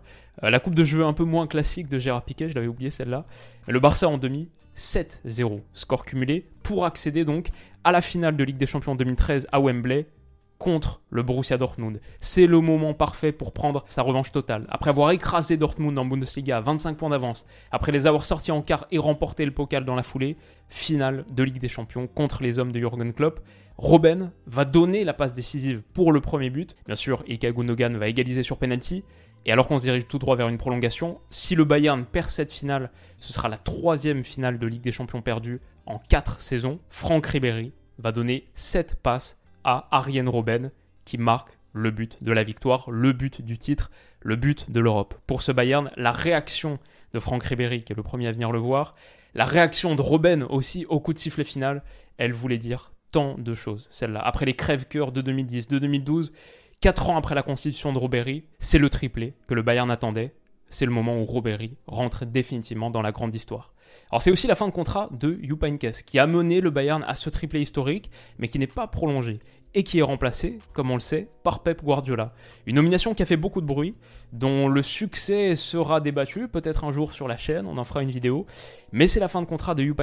Euh, 0.43 0.49
la 0.49 0.59
coupe 0.59 0.73
de 0.73 0.83
jeu 0.83 1.05
un 1.05 1.13
peu 1.13 1.23
moins 1.23 1.45
classique 1.45 1.87
de 1.87 1.99
Gérard 1.99 2.25
Piquet, 2.25 2.49
je 2.49 2.55
l'avais 2.55 2.67
oublié 2.67 2.89
celle-là. 2.89 3.25
Le 3.67 3.79
Barça 3.79 4.09
en 4.09 4.17
demi, 4.17 4.49
7-0, 4.75 5.61
score 5.71 6.03
cumulé, 6.03 6.49
pour 6.63 6.83
accéder 6.83 7.25
donc 7.25 7.49
à 7.83 7.91
la 7.91 8.01
finale 8.01 8.35
de 8.35 8.43
Ligue 8.43 8.57
des 8.57 8.65
Champions 8.65 8.95
2013 8.95 9.47
à 9.51 9.59
Wembley 9.59 10.07
contre 10.57 11.01
le 11.11 11.21
Borussia 11.21 11.57
Dortmund. 11.57 12.01
C'est 12.21 12.47
le 12.47 12.59
moment 12.59 12.95
parfait 12.95 13.31
pour 13.31 13.53
prendre 13.53 13.85
sa 13.87 14.01
revanche 14.01 14.31
totale. 14.31 14.65
Après 14.69 14.89
avoir 14.89 15.11
écrasé 15.11 15.57
Dortmund 15.57 15.99
en 15.99 16.05
Bundesliga 16.05 16.57
à 16.57 16.61
25 16.61 16.97
points 16.97 17.11
d'avance, 17.11 17.45
après 17.69 17.91
les 17.91 18.07
avoir 18.07 18.25
sortis 18.25 18.51
en 18.51 18.63
quart 18.63 18.87
et 18.89 18.97
remporté 18.97 19.45
le 19.45 19.51
Pokal 19.51 19.85
dans 19.85 19.93
la 19.93 20.01
foulée, 20.01 20.37
finale 20.69 21.25
de 21.31 21.43
Ligue 21.43 21.59
des 21.59 21.69
Champions 21.69 22.07
contre 22.07 22.41
les 22.41 22.57
hommes 22.57 22.71
de 22.71 22.79
Jürgen 22.79 23.13
Klopp. 23.13 23.41
Robben 23.77 24.31
va 24.47 24.65
donner 24.65 25.03
la 25.03 25.13
passe 25.13 25.33
décisive 25.33 25.83
pour 25.93 26.11
le 26.11 26.19
premier 26.19 26.49
but. 26.49 26.75
Bien 26.87 26.95
sûr, 26.95 27.23
Ilkay 27.27 27.53
Gundogan 27.53 27.95
va 27.95 28.07
égaliser 28.07 28.41
sur 28.41 28.57
penalty. 28.57 29.03
Et 29.45 29.51
alors 29.51 29.67
qu'on 29.67 29.77
se 29.77 29.83
dirige 29.83 30.07
tout 30.07 30.17
droit 30.17 30.35
vers 30.35 30.49
une 30.49 30.57
prolongation, 30.57 31.21
si 31.29 31.55
le 31.55 31.63
Bayern 31.63 32.03
perd 32.03 32.27
cette 32.27 32.51
finale, 32.51 32.91
ce 33.19 33.31
sera 33.31 33.49
la 33.49 33.57
troisième 33.57 34.23
finale 34.23 34.57
de 34.57 34.67
Ligue 34.67 34.81
des 34.81 34.91
Champions 34.91 35.21
perdue 35.21 35.61
en 35.85 35.99
4 35.99 36.41
saisons. 36.41 36.79
Franck 36.89 37.27
Ribéry 37.27 37.71
va 37.99 38.11
donner 38.11 38.47
7 38.55 38.95
passes 38.95 39.37
à 39.63 39.87
Ariane 39.91 40.27
Robben 40.27 40.71
qui 41.05 41.17
marque 41.17 41.57
le 41.71 41.91
but 41.91 42.23
de 42.23 42.31
la 42.31 42.43
victoire, 42.43 42.89
le 42.89 43.13
but 43.13 43.41
du 43.41 43.59
titre, 43.59 43.91
le 44.21 44.35
but 44.35 44.71
de 44.71 44.79
l'Europe. 44.79 45.13
Pour 45.27 45.43
ce 45.43 45.51
Bayern, 45.51 45.91
la 45.95 46.11
réaction 46.11 46.79
de 47.13 47.19
Franck 47.19 47.43
Ribéry, 47.43 47.83
qui 47.83 47.93
est 47.93 47.95
le 47.95 48.03
premier 48.03 48.27
à 48.27 48.31
venir 48.31 48.51
le 48.51 48.59
voir, 48.59 48.95
la 49.35 49.45
réaction 49.45 49.93
de 49.93 50.01
Robben 50.01 50.43
aussi 50.43 50.85
au 50.87 50.99
coup 50.99 51.13
de 51.13 51.19
sifflet 51.19 51.43
final, 51.43 51.83
elle 52.17 52.33
voulait 52.33 52.57
dire 52.57 52.91
tant 53.11 53.35
de 53.37 53.53
choses, 53.53 53.87
celle-là. 53.89 54.19
Après 54.19 54.45
les 54.45 54.55
crèves-cœurs 54.55 55.11
de 55.11 55.21
2010, 55.21 55.67
de 55.67 55.79
2012, 55.79 56.33
4 56.81 57.09
ans 57.09 57.17
après 57.17 57.35
la 57.35 57.43
constitution 57.43 57.93
de 57.93 57.97
Robéry, 57.97 58.43
c'est 58.59 58.77
le 58.77 58.89
triplé 58.89 59.33
que 59.47 59.53
le 59.53 59.63
Bayern 59.63 59.89
attendait. 59.89 60.35
C'est 60.69 60.85
le 60.85 60.91
moment 60.91 61.19
où 61.19 61.25
Robéry 61.25 61.77
rentre 61.87 62.25
définitivement 62.25 62.89
dans 62.89 63.01
la 63.01 63.13
grande 63.13 63.33
histoire. 63.33 63.73
Alors 64.11 64.21
c'est 64.21 64.31
aussi 64.31 64.47
la 64.47 64.55
fin 64.55 64.67
de 64.67 64.73
contrat 64.73 65.09
de 65.11 65.39
Jupp 65.41 65.65
qui 66.05 66.19
a 66.19 66.27
mené 66.27 66.59
le 66.59 66.69
Bayern 66.69 67.03
à 67.07 67.15
ce 67.15 67.29
triplé 67.29 67.61
historique, 67.61 68.11
mais 68.37 68.47
qui 68.47 68.59
n'est 68.59 68.67
pas 68.67 68.87
prolongé 68.87 69.39
et 69.73 69.83
qui 69.83 69.99
est 69.99 70.03
remplacé, 70.03 70.59
comme 70.73 70.91
on 70.91 70.95
le 70.95 70.99
sait, 70.99 71.29
par 71.43 71.61
Pep 71.61 71.83
Guardiola. 71.83 72.33
Une 72.65 72.75
nomination 72.75 73.13
qui 73.13 73.23
a 73.23 73.25
fait 73.25 73.37
beaucoup 73.37 73.61
de 73.61 73.65
bruit, 73.65 73.93
dont 74.33 74.67
le 74.67 74.81
succès 74.81 75.55
sera 75.55 76.01
débattu, 76.01 76.47
peut-être 76.47 76.83
un 76.83 76.91
jour 76.91 77.13
sur 77.13 77.27
la 77.27 77.37
chaîne, 77.37 77.67
on 77.67 77.77
en 77.77 77.83
fera 77.83 78.01
une 78.01 78.11
vidéo, 78.11 78.45
mais 78.91 79.07
c'est 79.07 79.19
la 79.19 79.27
fin 79.27 79.41
de 79.41 79.45
contrat 79.45 79.75
de 79.75 79.83
Jupp 79.83 80.01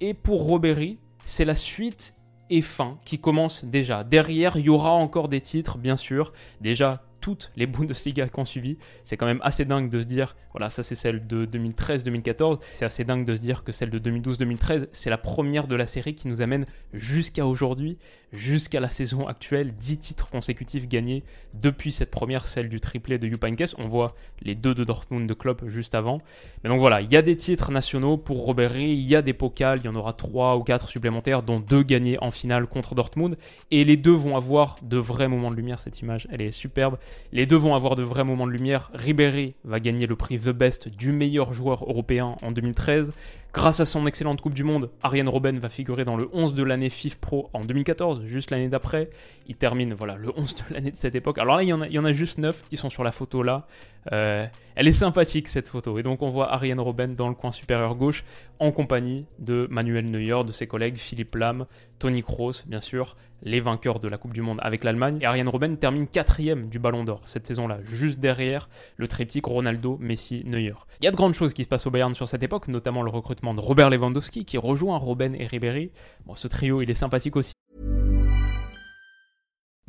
et 0.00 0.14
pour 0.14 0.44
Robéry, 0.44 0.98
c'est 1.24 1.44
la 1.44 1.54
suite 1.54 2.14
et 2.50 2.62
fin 2.62 2.98
qui 3.04 3.18
commence 3.18 3.64
déjà. 3.64 4.04
Derrière, 4.04 4.56
il 4.56 4.66
y 4.66 4.68
aura 4.68 4.92
encore 4.92 5.28
des 5.28 5.40
titres, 5.40 5.78
bien 5.78 5.96
sûr. 5.96 6.32
Déjà, 6.60 7.02
toutes 7.24 7.50
les 7.56 7.66
Bundesliga 7.66 8.28
qui 8.28 8.38
ont 8.38 8.44
suivi. 8.44 8.76
C'est 9.02 9.16
quand 9.16 9.24
même 9.24 9.40
assez 9.42 9.64
dingue 9.64 9.88
de 9.88 10.02
se 10.02 10.06
dire, 10.06 10.36
voilà, 10.52 10.68
ça 10.68 10.82
c'est 10.82 10.94
celle 10.94 11.26
de 11.26 11.46
2013-2014. 11.46 12.60
C'est 12.70 12.84
assez 12.84 13.02
dingue 13.04 13.24
de 13.24 13.34
se 13.34 13.40
dire 13.40 13.64
que 13.64 13.72
celle 13.72 13.88
de 13.88 13.98
2012-2013, 13.98 14.88
c'est 14.92 15.08
la 15.08 15.16
première 15.16 15.66
de 15.66 15.74
la 15.74 15.86
série 15.86 16.14
qui 16.14 16.28
nous 16.28 16.42
amène 16.42 16.66
jusqu'à 16.92 17.46
aujourd'hui, 17.46 17.96
jusqu'à 18.34 18.80
la 18.80 18.88
saison 18.88 19.26
actuelle, 19.26 19.72
10 19.72 19.98
titres 19.98 20.28
consécutifs 20.28 20.88
gagnés 20.88 21.22
depuis 21.54 21.92
cette 21.92 22.10
première, 22.10 22.46
celle 22.46 22.68
du 22.68 22.80
triplé 22.80 23.18
de 23.18 23.28
Jupp 23.28 23.44
On 23.78 23.88
voit 23.88 24.14
les 24.42 24.54
deux 24.54 24.74
de 24.74 24.84
Dortmund 24.84 25.28
de 25.28 25.34
Klopp 25.34 25.66
juste 25.66 25.94
avant. 25.94 26.18
Mais 26.62 26.70
donc 26.70 26.80
voilà, 26.80 27.00
il 27.00 27.10
y 27.12 27.16
a 27.16 27.22
des 27.22 27.36
titres 27.36 27.70
nationaux 27.70 28.16
pour 28.16 28.44
Robert 28.44 28.74
il 28.76 29.00
y 29.00 29.14
a 29.14 29.22
des 29.22 29.32
pokals, 29.32 29.80
il 29.82 29.86
y 29.86 29.88
en 29.88 29.94
aura 29.94 30.12
3 30.12 30.56
ou 30.56 30.62
4 30.62 30.88
supplémentaires, 30.88 31.42
dont 31.42 31.60
2 31.60 31.82
gagnés 31.82 32.18
en 32.20 32.30
finale 32.30 32.66
contre 32.66 32.94
Dortmund. 32.94 33.36
Et 33.70 33.84
les 33.84 33.96
deux 33.96 34.12
vont 34.12 34.36
avoir 34.36 34.78
de 34.82 34.96
vrais 34.96 35.28
moments 35.28 35.50
de 35.50 35.56
lumière, 35.56 35.80
cette 35.80 36.00
image, 36.00 36.26
elle 36.30 36.40
est 36.40 36.50
superbe. 36.50 36.98
Les 37.32 37.46
deux 37.46 37.56
vont 37.56 37.74
avoir 37.74 37.96
de 37.96 38.02
vrais 38.02 38.24
moments 38.24 38.46
de 38.46 38.52
lumière. 38.52 38.90
Ribéry 38.94 39.54
va 39.64 39.80
gagner 39.80 40.06
le 40.06 40.16
prix 40.16 40.38
The 40.38 40.50
Best 40.50 40.88
du 40.88 41.12
meilleur 41.12 41.52
joueur 41.52 41.84
européen 41.84 42.36
en 42.42 42.52
2013. 42.52 43.12
Grâce 43.54 43.78
à 43.78 43.84
son 43.84 44.04
excellente 44.08 44.40
Coupe 44.40 44.52
du 44.52 44.64
Monde, 44.64 44.90
Ariane 45.04 45.28
Robben 45.28 45.60
va 45.60 45.68
figurer 45.68 46.04
dans 46.04 46.16
le 46.16 46.28
11 46.32 46.54
de 46.54 46.64
l'année 46.64 46.90
FIF 46.90 47.18
Pro 47.18 47.50
en 47.52 47.64
2014, 47.64 48.24
juste 48.26 48.50
l'année 48.50 48.66
d'après. 48.66 49.08
Il 49.46 49.54
termine 49.54 49.94
voilà, 49.94 50.16
le 50.16 50.32
11 50.36 50.54
de 50.56 50.74
l'année 50.74 50.90
de 50.90 50.96
cette 50.96 51.14
époque. 51.14 51.38
Alors 51.38 51.54
là, 51.54 51.62
il 51.62 51.68
y, 51.68 51.72
en 51.72 52.04
a, 52.04 52.12
juste 52.12 52.38
9 52.38 52.64
qui 52.68 52.76
sont 52.76 52.90
sur 52.90 53.04
la 53.04 53.12
photo 53.12 53.44
là. 53.44 53.68
Euh, 54.10 54.44
elle 54.74 54.88
est 54.88 54.92
sympathique 54.92 55.46
cette 55.46 55.68
photo. 55.68 56.00
Et 56.00 56.02
donc 56.02 56.22
on 56.22 56.30
voit 56.30 56.52
Ariane 56.52 56.80
Robben 56.80 57.14
dans 57.14 57.28
le 57.28 57.36
coin 57.36 57.52
supérieur 57.52 57.94
gauche 57.94 58.24
en 58.58 58.72
compagnie 58.72 59.24
de 59.38 59.68
Manuel 59.70 60.10
Neuer, 60.10 60.42
de 60.44 60.50
ses 60.50 60.66
collègues 60.66 60.96
Philippe 60.96 61.36
Lam, 61.36 61.66
Tony 62.00 62.24
Kroos, 62.24 62.64
bien 62.66 62.80
sûr, 62.80 63.16
les 63.42 63.60
vainqueurs 63.60 64.00
de 64.00 64.08
la 64.08 64.18
Coupe 64.18 64.32
du 64.32 64.42
Monde 64.42 64.58
avec 64.62 64.84
l'Allemagne. 64.84 65.18
Et 65.20 65.26
Ariane 65.26 65.48
Robben 65.48 65.76
termine 65.76 66.06
quatrième 66.06 66.68
du 66.68 66.78
Ballon 66.78 67.04
d'Or 67.04 67.22
cette 67.26 67.46
saison-là, 67.46 67.78
juste 67.84 68.20
derrière 68.20 68.68
le 68.96 69.08
triptyque 69.08 69.46
Ronaldo, 69.46 69.98
Messi, 70.00 70.42
Neuer. 70.46 70.74
Il 71.00 71.04
y 71.04 71.08
a 71.08 71.10
de 71.10 71.16
grandes 71.16 71.34
choses 71.34 71.54
qui 71.54 71.64
se 71.64 71.68
passent 71.68 71.86
au 71.86 71.90
Bayern 71.90 72.14
sur 72.14 72.28
cette 72.28 72.42
époque, 72.42 72.68
notamment 72.68 73.02
le 73.02 73.10
recrutement 73.10 73.54
de 73.54 73.60
Robert 73.60 73.90
Lewandowski 73.90 74.44
qui 74.44 74.58
rejoint 74.58 74.98
Robben 74.98 75.34
et 75.34 75.46
Ribéry. 75.46 75.90
Bon, 76.26 76.34
ce 76.34 76.48
trio, 76.48 76.82
il 76.82 76.90
est 76.90 76.94
sympathique 76.94 77.36
aussi. 77.36 77.52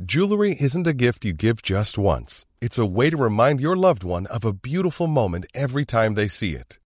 Jewelry 0.05 0.57
moment. 5.07 5.45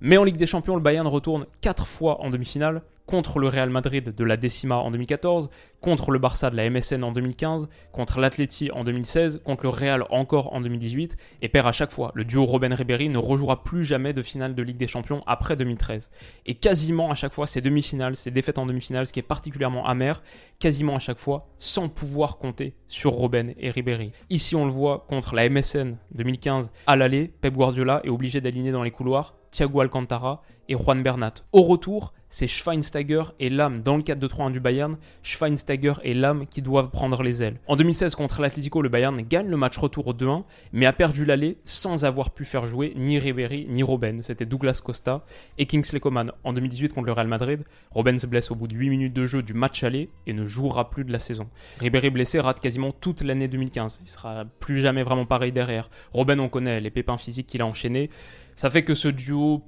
Mais 0.00 0.16
en 0.16 0.24
Ligue 0.24 0.36
des 0.36 0.46
Champions, 0.46 0.76
le 0.76 0.82
Bayern 0.82 1.06
retourne 1.06 1.46
4 1.60 1.86
fois 1.86 2.20
en 2.20 2.30
demi-finale 2.30 2.82
contre 3.06 3.38
le 3.38 3.48
Real 3.48 3.68
Madrid 3.68 4.14
de 4.14 4.24
la 4.24 4.36
Decima 4.36 4.76
en 4.76 4.90
2014, 4.90 5.50
contre 5.80 6.10
le 6.10 6.18
Barça 6.18 6.50
de 6.50 6.56
la 6.56 6.68
MSN 6.70 7.04
en 7.04 7.12
2015, 7.12 7.68
contre 7.92 8.18
l'Atleti 8.20 8.70
en 8.70 8.82
2016, 8.82 9.42
contre 9.44 9.64
le 9.64 9.68
Real 9.68 10.04
encore 10.08 10.54
en 10.54 10.60
2018, 10.60 11.16
et 11.42 11.48
perd 11.48 11.66
à 11.66 11.72
chaque 11.72 11.92
fois. 11.92 12.12
Le 12.14 12.24
duo 12.24 12.46
Robben-Ribéry 12.46 13.10
ne 13.10 13.18
rejouera 13.18 13.62
plus 13.62 13.84
jamais 13.84 14.14
de 14.14 14.22
finale 14.22 14.54
de 14.54 14.62
Ligue 14.62 14.78
des 14.78 14.86
Champions 14.86 15.20
après 15.26 15.56
2013. 15.56 16.10
Et 16.46 16.54
quasiment 16.54 17.10
à 17.10 17.14
chaque 17.14 17.34
fois, 17.34 17.46
ces 17.46 17.60
demi-finales, 17.60 18.16
ces 18.16 18.30
défaites 18.30 18.58
en 18.58 18.66
demi-finale, 18.66 19.06
ce 19.06 19.12
qui 19.12 19.20
est 19.20 19.22
particulièrement 19.22 19.86
amer, 19.86 20.22
quasiment 20.58 20.96
à 20.96 20.98
chaque 20.98 21.18
fois, 21.18 21.48
sans 21.58 21.90
pouvoir 21.90 22.38
compter 22.38 22.74
sur 22.88 23.12
Robben 23.12 23.52
et 23.58 23.68
Ribéry. 23.70 24.12
Ici, 24.30 24.56
on 24.56 24.64
le 24.64 24.70
voit 24.70 25.04
contre 25.08 25.34
la 25.34 25.48
MSN 25.50 25.96
2015 26.14 26.70
à 26.86 26.96
l'aller, 26.96 27.30
Pep 27.40 27.52
Guardiola 27.52 28.00
est 28.04 28.08
obligé 28.08 28.40
d'aligner 28.40 28.72
dans 28.72 28.82
les 28.82 28.90
couloirs 28.90 29.34
Thiago 29.54 29.80
Alcantara 29.80 30.40
et 30.68 30.76
Juan 30.76 31.02
Bernat. 31.02 31.34
Au 31.52 31.62
retour, 31.62 32.12
c'est 32.34 32.48
Schweinsteiger 32.48 33.22
et 33.38 33.48
Lam 33.48 33.82
dans 33.82 33.96
le 33.96 34.02
4-2-3-1 34.02 34.50
du 34.50 34.58
Bayern, 34.58 34.96
Schweinsteiger 35.22 35.92
et 36.02 36.14
Lam 36.14 36.46
qui 36.48 36.62
doivent 36.62 36.90
prendre 36.90 37.22
les 37.22 37.44
ailes. 37.44 37.60
En 37.68 37.76
2016 37.76 38.16
contre 38.16 38.42
l'Atlético, 38.42 38.82
le 38.82 38.88
Bayern 38.88 39.20
gagne 39.22 39.48
le 39.48 39.56
match 39.56 39.78
retour 39.78 40.08
au 40.08 40.12
2-1, 40.12 40.42
mais 40.72 40.86
a 40.86 40.92
perdu 40.92 41.24
l'aller 41.24 41.58
sans 41.64 42.04
avoir 42.04 42.30
pu 42.30 42.44
faire 42.44 42.66
jouer 42.66 42.92
ni 42.96 43.20
Ribéry 43.20 43.66
ni 43.68 43.84
Robben. 43.84 44.20
C'était 44.20 44.46
Douglas 44.46 44.80
Costa 44.84 45.24
et 45.58 45.66
Kingsley 45.66 46.00
Coman. 46.00 46.32
En 46.42 46.52
2018 46.52 46.92
contre 46.92 47.06
le 47.06 47.12
Real 47.12 47.28
Madrid, 47.28 47.62
Robben 47.92 48.18
se 48.18 48.26
blesse 48.26 48.50
au 48.50 48.56
bout 48.56 48.66
de 48.66 48.74
8 48.74 48.90
minutes 48.90 49.14
de 49.14 49.26
jeu 49.26 49.42
du 49.42 49.54
match 49.54 49.84
aller 49.84 50.10
et 50.26 50.32
ne 50.32 50.44
jouera 50.44 50.90
plus 50.90 51.04
de 51.04 51.12
la 51.12 51.20
saison. 51.20 51.46
Ribéry 51.78 52.10
blessé 52.10 52.40
rate 52.40 52.58
quasiment 52.58 52.90
toute 52.90 53.22
l'année 53.22 53.46
2015. 53.46 54.00
Il 54.02 54.08
sera 54.08 54.44
plus 54.58 54.80
jamais 54.80 55.04
vraiment 55.04 55.26
pareil 55.26 55.52
derrière. 55.52 55.88
Robben, 56.10 56.40
on 56.40 56.48
connaît 56.48 56.80
les 56.80 56.90
pépins 56.90 57.16
physiques 57.16 57.46
qu'il 57.46 57.62
a 57.62 57.66
enchaînés. 57.66 58.10
Ça 58.56 58.70
fait 58.70 58.84
que 58.84 58.94
ce 58.94 59.08
duo 59.08 59.58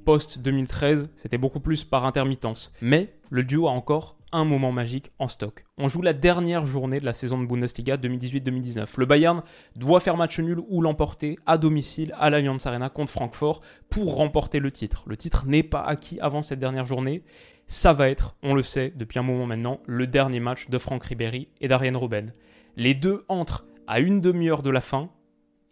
post-2013, 0.87 1.09
c'était 1.17 1.39
beaucoup 1.39 1.61
plus 1.61 1.85
par 1.85 2.05
intermittence. 2.05 2.73
Mais 2.81 3.13
le 3.31 3.43
duo 3.43 3.69
a 3.69 3.71
encore 3.71 4.17
un 4.33 4.45
moment 4.45 4.73
magique 4.73 5.13
en 5.19 5.29
stock. 5.29 5.65
On 5.79 5.89
joue 5.89 6.03
la 6.03 6.13
dernière 6.13 6.67
journée 6.67 7.01
de 7.01 7.05
la 7.05 7.13
saison 7.13 7.41
de 7.41 7.47
Bundesliga 7.47 7.97
2018-2019. 7.97 8.95
Le 8.99 9.07
Bayern 9.07 9.43
doit 9.77 10.01
faire 10.01 10.17
match 10.17 10.39
nul 10.41 10.61
ou 10.69 10.83
l'emporter 10.83 11.39
à 11.47 11.59
domicile 11.59 12.15
à 12.19 12.29
l'Allianz 12.31 12.67
Arena 12.67 12.89
contre 12.89 13.13
Francfort 13.13 13.63
pour 13.89 14.17
remporter 14.17 14.59
le 14.59 14.71
titre. 14.71 15.05
Le 15.07 15.17
titre 15.17 15.47
n'est 15.47 15.63
pas 15.63 15.83
acquis 15.83 16.19
avant 16.21 16.43
cette 16.43 16.59
dernière 16.59 16.85
journée. 16.85 17.23
Ça 17.67 17.93
va 17.93 18.09
être, 18.09 18.37
on 18.43 18.55
le 18.55 18.63
sait 18.63 18.93
depuis 18.95 19.19
un 19.19 19.23
moment 19.23 19.47
maintenant, 19.47 19.81
le 19.87 20.07
dernier 20.07 20.41
match 20.41 20.69
de 20.69 20.79
Franck 20.79 21.05
Ribéry 21.05 21.49
et 21.61 21.69
d'Ariane 21.69 21.97
Robben. 21.97 22.33
Les 22.77 22.95
deux 22.95 23.25
entrent 23.29 23.65
à 23.87 24.01
une 24.01 24.21
demi-heure 24.21 24.63
de 24.63 24.71
la 24.71 24.81
fin 24.81 25.11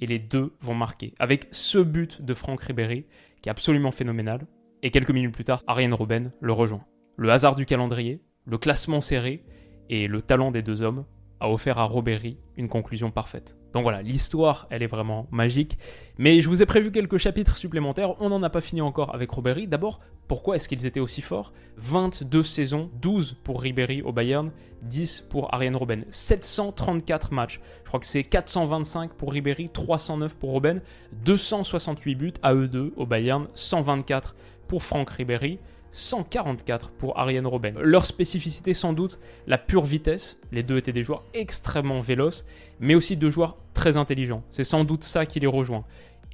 et 0.01 0.07
les 0.07 0.19
deux 0.19 0.53
vont 0.61 0.75
marquer. 0.75 1.15
Avec 1.19 1.49
ce 1.53 1.79
but 1.79 2.23
de 2.23 2.35
Franck 2.35 2.63
Ribéry, 2.63 3.05
qui 3.43 3.49
est 3.49 3.53
absolument 3.53 3.91
phénoménal, 3.91 4.47
et 4.85 4.91
quelques 4.91 5.11
minutes 5.11 5.35
plus 5.35 5.45
tard, 5.45 5.63
Ariane 5.67 5.95
Robben 5.95 6.31
le 6.41 6.53
rejoint. 6.53 6.85
Le 7.17 7.31
hasard 7.33 7.57
du 7.57 7.65
calendrier, 7.65 8.21
le 8.45 8.59
classement 8.59 9.01
serré 9.01 9.43
et 9.89 10.07
le 10.07 10.21
talent 10.21 10.51
des 10.51 10.63
deux 10.63 10.83
hommes 10.83 11.07
a 11.41 11.51
offert 11.51 11.79
à 11.79 11.85
Robéry 11.85 12.39
une 12.57 12.69
conclusion 12.69 13.11
parfaite. 13.11 13.57
Donc 13.73 13.83
voilà, 13.83 14.03
l'histoire, 14.03 14.67
elle 14.71 14.83
est 14.83 14.87
vraiment 14.87 15.27
magique. 15.31 15.79
Mais 16.19 16.41
je 16.41 16.49
vous 16.49 16.63
ai 16.63 16.67
prévu 16.67 16.93
quelques 16.93 17.17
chapitres 17.17 17.57
supplémentaires. 17.57 18.21
On 18.21 18.29
n'en 18.29 18.43
a 18.43 18.51
pas 18.51 18.61
fini 18.61 18.81
encore 18.81 19.15
avec 19.15 19.31
Robéry. 19.31 19.67
D'abord, 19.67 20.01
pourquoi 20.29 20.57
est-ce 20.57 20.69
qu'ils 20.69 20.87
étaient 20.87 21.01
aussi 21.01 21.23
forts? 21.23 21.53
22 21.79 22.43
saisons, 22.43 22.91
12 23.01 23.37
pour 23.43 23.63
Ribéry 23.63 24.01
au 24.03 24.13
Bayern, 24.13 24.53
10 24.83 25.27
pour 25.29 25.53
Ariane 25.53 25.77
Robben. 25.77 26.05
734 26.09 27.33
matchs. 27.33 27.61
Je 27.83 27.89
crois 27.89 28.01
que 28.01 28.07
c'est 28.07 28.23
425 28.23 29.15
pour 29.15 29.33
Ribéry, 29.33 29.71
309 29.71 30.37
pour 30.37 30.51
Robben, 30.51 30.81
268 31.25 32.15
buts 32.15 32.33
à 32.43 32.55
eux 32.55 32.69
deux 32.69 32.93
au 32.97 33.07
Bayern, 33.07 33.49
124 33.55 34.37
pour 34.67 34.83
Franck 34.83 35.11
Ribéry. 35.11 35.59
144 35.95 36.91
pour 36.91 37.19
Ariane 37.21 37.47
Robben. 37.47 37.79
Leur 37.79 38.05
spécificité 38.05 38.75
sans 38.75 38.93
doute, 38.93 39.21
la 39.47 39.59
pure 39.59 39.85
vitesse. 39.85 40.41
Les 40.51 40.65
deux 40.65 40.77
étaient 40.77 40.93
des 40.93 41.05
joueurs 41.05 41.23
extrêmement 41.35 42.01
véloces, 42.01 42.45
mais 42.81 42.97
aussi 42.97 43.17
deux 43.17 43.31
joueurs 43.31 43.57
très 43.75 43.97
intelligents. 43.97 44.43
C'est 44.51 44.65
sans 44.65 44.83
doute 44.83 45.05
ça 45.05 45.25
qui 45.25 45.39
les 45.39 45.47
rejoint. 45.47 45.85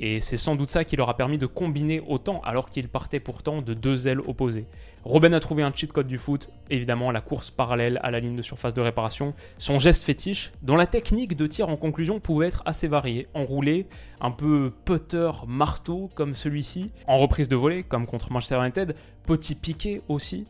Et 0.03 0.23
c'est 0.23 0.39
sans 0.39 0.57
doute 0.57 0.71
ça 0.71 0.85
qui 0.85 0.97
leur 0.97 1.11
a 1.11 1.17
permis 1.17 1.37
de 1.37 1.45
combiner 1.45 2.03
autant 2.09 2.41
alors 2.41 2.71
qu'ils 2.71 2.89
partaient 2.89 3.21
pourtant 3.21 3.61
de 3.61 3.75
deux 3.75 4.09
ailes 4.09 4.21
opposées. 4.21 4.65
Robben 5.05 5.35
a 5.35 5.41
trouvé 5.41 5.63
un 5.63 5.73
cheat 5.75 5.93
code 5.93 6.07
du 6.07 6.17
foot, 6.17 6.49
évidemment 6.71 7.11
la 7.11 7.21
course 7.21 7.51
parallèle 7.51 8.01
à 8.03 8.11
la 8.11 8.19
ligne 8.19 8.35
de 8.35 8.41
surface 8.41 8.73
de 8.73 8.81
réparation, 8.81 9.35
son 9.59 9.79
geste 9.79 10.03
fétiche, 10.03 10.53
dont 10.63 10.77
la 10.77 10.87
technique 10.87 11.37
de 11.37 11.47
tir 11.47 11.69
en 11.69 11.77
conclusion 11.77 12.19
pouvait 12.19 12.49
être 12.49 12.63
assez 12.65 12.89
variée, 12.89 13.29
enroulé, 13.35 13.87
un 14.23 14.31
peu 14.31 14.73
putter, 14.87 15.31
marteau 15.47 16.09
comme 16.15 16.35
celui-ci, 16.35 16.91
en 17.07 17.19
reprise 17.19 17.49
de 17.49 17.57
volée 17.57 17.83
comme 17.83 18.07
contre 18.07 18.33
Manchester 18.33 18.59
United, 18.59 18.95
petit 19.27 19.55
piqué 19.55 20.01
aussi, 20.09 20.47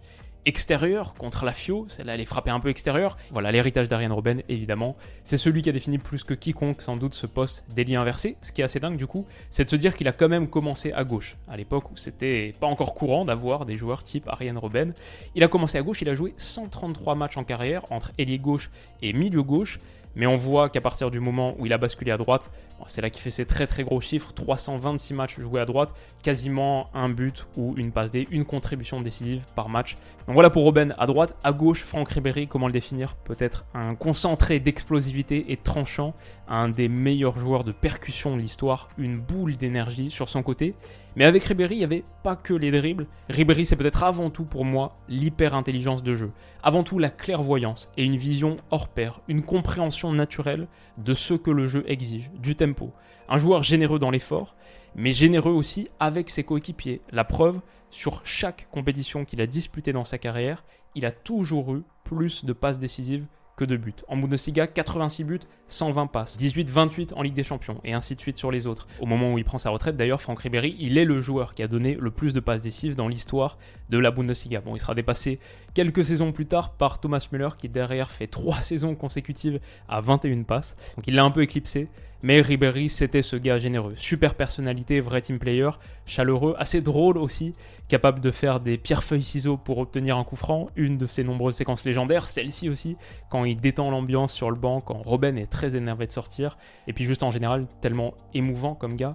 extérieur 0.47 1.15
contre 1.15 1.45
la 1.45 1.53
Fio, 1.53 1.87
celle-là 1.89 2.15
elle 2.15 2.21
est 2.21 2.25
frappée 2.25 2.51
un 2.51 2.61
peu 2.61 2.69
extérieur. 2.69 3.17
Voilà, 3.31 3.53
l'héritage 3.53 3.89
d'Ariane 3.89 4.13
Robben, 4.13 4.43
évidemment. 4.49 4.97
C'est 5.25 5.37
celui 5.37 5.63
qui 5.63 5.69
a 5.69 5.73
défini 5.73 5.99
plus 5.99 6.25
que 6.25 6.35
quiconque, 6.35 6.83
sans 6.83 6.97
doute, 6.97 7.15
ce 7.15 7.27
poste 7.27 7.65
d'ailier 7.75 7.97
inversé. 7.97 8.37
Ce 8.43 8.53
qui 8.53 8.61
est 8.61 8.65
assez 8.65 8.81
dingue, 8.81 8.97
du 8.97 9.07
coup, 9.07 9.27
c'est 9.51 9.65
de 9.65 9.71
se 9.71 9.77
dire 9.77 9.97
qu'il 9.97 10.09
a 10.09 10.13
quand 10.13 10.29
même 10.29 10.49
commencé 10.49 10.93
à 10.93 11.05
gauche, 11.05 11.37
à 11.49 11.57
l'époque 11.57 11.91
où 11.91 11.97
c'était 11.97 12.53
pas 12.59 12.67
encore 12.67 12.95
courant 12.95 13.25
d'avoir 13.25 13.67
des 13.67 13.77
joueurs 13.77 14.03
type 14.03 14.29
Ariane 14.29 14.59
Robben. 14.59 14.95
Il 15.35 15.45
a 15.45 15.49
commencé 15.49 15.79
à 15.79 15.83
gauche, 15.83 16.03
il 16.03 16.09
a 16.09 16.15
joué 16.15 16.35
133 16.37 17.15
matchs 17.15 17.37
en 17.37 17.45
carrière, 17.45 17.85
entre 17.91 18.13
ailier 18.19 18.39
gauche 18.39 18.71
et 19.03 19.13
milieu 19.13 19.43
gauche. 19.43 19.79
Mais 20.17 20.27
on 20.27 20.35
voit 20.35 20.69
qu'à 20.71 20.81
partir 20.81 21.11
du 21.11 21.21
moment 21.21 21.55
où 21.59 21.67
il 21.67 21.73
a 21.73 21.79
basculé 21.79 22.11
à 22.11 22.17
droite, 22.17 22.51
c'est 22.87 23.01
là 23.01 23.11
qu'il 23.11 23.23
fait 23.23 23.31
ses 23.31 23.47
très 23.47 23.67
très 23.67 23.85
gros 23.85 24.01
chiffres, 24.01 24.33
326 24.33 25.15
matchs 25.15 25.41
joués 25.41 25.61
à 25.61 25.65
droite, 25.65 25.95
quasiment 26.23 26.89
un 26.95 27.09
but 27.09 27.47
ou 27.57 27.75
une 27.77 27.93
passe 27.93 28.11
D, 28.11 28.27
une 28.31 28.45
contribution 28.45 29.01
décisive 29.01 29.45
par 29.55 29.69
match. 29.69 29.97
Donc 30.27 30.35
voilà 30.35 30.51
pour 30.51 30.65
Robben 30.65 30.95
à 30.99 31.07
droite, 31.07 31.37
à 31.45 31.53
gauche, 31.53 31.85
Franck 31.85 32.11
Ribéry, 32.11 32.49
comment 32.49 32.67
le 32.67 32.73
définir? 32.73 33.17
Peut-être 33.17 33.65
un 33.75 33.95
concentré 33.95 34.61
d'explosivité 34.61 35.53
et 35.53 35.57
tranchant, 35.57 36.15
un 36.49 36.69
des 36.69 36.89
meilleurs 36.89 37.39
joueurs 37.39 37.65
de 37.65 37.73
percussion 37.73 38.37
de 38.37 38.41
l'histoire, 38.41 38.89
une 38.99 39.19
boule 39.19 39.57
d'énergie 39.57 40.11
sur 40.11 40.29
son 40.29 40.43
côté. 40.43 40.75
Mais 41.17 41.25
avec 41.25 41.43
Ribéry, 41.43 41.75
il 41.75 41.79
n'y 41.79 41.85
avait 41.85 42.05
pas 42.23 42.37
que 42.37 42.55
les 42.55 42.71
dribbles. 42.71 43.07
Ribéry, 43.29 43.67
c'est 43.67 43.77
peut-être 43.77 44.05
avant 44.05 44.31
tout 44.31 44.45
pour 44.45 44.65
moi 44.65 44.97
l'hyper-intelligence 45.09 46.03
de 46.03 46.15
jeu. 46.15 46.31
Avant 46.63 46.85
tout 46.85 46.99
la 46.99 47.11
clairvoyance 47.11 47.91
et 47.97 48.05
une 48.05 48.17
vision 48.17 48.57
hors 48.71 48.89
pair, 48.89 49.21
une 49.27 49.43
compréhension 49.43 50.00
naturelle 50.13 50.67
de 50.99 51.15
ce 51.15 51.35
que 51.35 51.51
le 51.51 51.67
jeu 51.67 51.85
exige, 51.87 52.31
du 52.35 52.57
tempo. 52.57 52.93
Un 53.29 53.39
joueur 53.39 53.63
généreux 53.63 53.99
dans 53.99 54.11
l'effort, 54.11 54.57
mais 54.95 55.13
généreux 55.13 55.53
aussi 55.53 55.89
avec 56.01 56.31
ses 56.31 56.45
coéquipiers. 56.45 57.01
La 57.13 57.25
preuve, 57.25 57.61
sur 57.91 58.25
chaque 58.25 58.69
compétition 58.71 59.25
qu'il 59.25 59.41
a 59.41 59.47
disputée 59.47 59.93
dans 59.93 60.05
sa 60.05 60.19
carrière, 60.19 60.65
il 60.95 61.05
a 61.05 61.13
toujours 61.13 61.75
eu 61.75 61.83
plus 62.05 62.45
de 62.45 62.53
passes 62.53 62.79
décisives 62.79 63.27
de 63.67 63.77
buts. 63.77 63.95
En 64.09 64.17
Bundesliga, 64.17 64.67
86 64.67 65.25
buts, 65.25 65.41
120 65.69 66.07
passes, 66.09 66.37
18-28 66.39 67.15
en 67.15 67.23
Ligue 67.23 67.35
des 67.35 67.43
Champions, 67.43 67.81
et 67.85 67.93
ainsi 67.93 68.15
de 68.15 68.21
suite 68.21 68.39
sur 68.39 68.51
les 68.51 68.67
autres. 68.67 68.87
Au 69.01 69.07
moment 69.07 69.33
où 69.33 69.39
il 69.39 69.45
prend 69.45 69.59
sa 69.59 69.71
retraite, 69.71 69.97
d'ailleurs, 69.97 70.21
Franck 70.21 70.41
Ribéry, 70.41 70.77
il 70.79 70.99
est 70.99 71.05
le 71.05 71.21
joueur 71.21 71.55
qui 71.55 71.63
a 71.63 71.69
donné 71.69 71.97
le 71.99 72.11
plus 72.11 72.33
de 72.33 72.41
passes 72.41 72.63
décisives 72.63 72.97
dans 72.97 73.09
l'histoire 73.09 73.59
de 73.89 73.99
la 73.99 74.11
Bundesliga. 74.11 74.61
Bon, 74.61 74.75
il 74.75 74.79
sera 74.79 74.95
dépassé 74.95 75.39
quelques 75.75 76.05
saisons 76.05 76.33
plus 76.33 76.47
tard 76.47 76.75
par 76.75 77.01
Thomas 77.01 77.27
Müller, 77.33 77.51
qui 77.59 77.69
derrière 77.69 78.11
fait 78.11 78.27
3 78.27 78.57
saisons 78.63 78.95
consécutives 78.95 79.61
à 79.89 80.01
21 80.01 80.43
passes. 80.43 80.77
Donc 80.97 81.07
il 81.07 81.15
l'a 81.15 81.25
un 81.25 81.31
peu 81.31 81.43
éclipsé. 81.43 81.89
Mais 82.23 82.43
Ribéry, 82.43 82.91
c'était 82.91 83.23
ce 83.23 83.37
gars 83.37 83.57
généreux. 83.57 83.95
Super 83.97 84.35
personnalité, 84.35 85.01
vrai 85.01 85.23
team 85.23 85.39
player, 85.39 85.71
chaleureux, 86.05 86.55
assez 86.59 86.83
drôle 86.83 87.17
aussi, 87.17 87.55
capable 87.89 88.21
de 88.21 88.31
faire 88.31 88.61
des 88.61 88.77
pierres-feuilles-ciseaux 88.77 89.57
pour 89.57 89.79
obtenir 89.79 90.19
un 90.19 90.25
coup 90.25 90.37
franc. 90.37 90.69
Une 90.77 90.99
de 90.99 91.07
ses 91.07 91.25
nombreuses 91.25 91.55
séquences 91.55 91.87
légendaires, 91.87 92.29
celle-ci 92.29 92.69
aussi, 92.69 92.97
quand 93.31 93.47
il 93.47 93.59
détend 93.59 93.91
l'ambiance 93.91 94.35
sur 94.35 94.51
le 94.51 94.57
banc, 94.57 94.83
quand 94.83 95.01
Robben 95.03 95.39
est 95.39 95.47
très 95.47 95.77
énervé 95.77 96.07
de 96.07 96.13
sortir. 96.13 96.59
Et 96.87 96.93
puis 96.93 97.05
juste 97.05 97.23
en 97.23 97.31
général, 97.31 97.67
tellement 97.81 98.13
émouvant 98.35 98.75
comme 98.75 98.97
gars. 98.97 99.15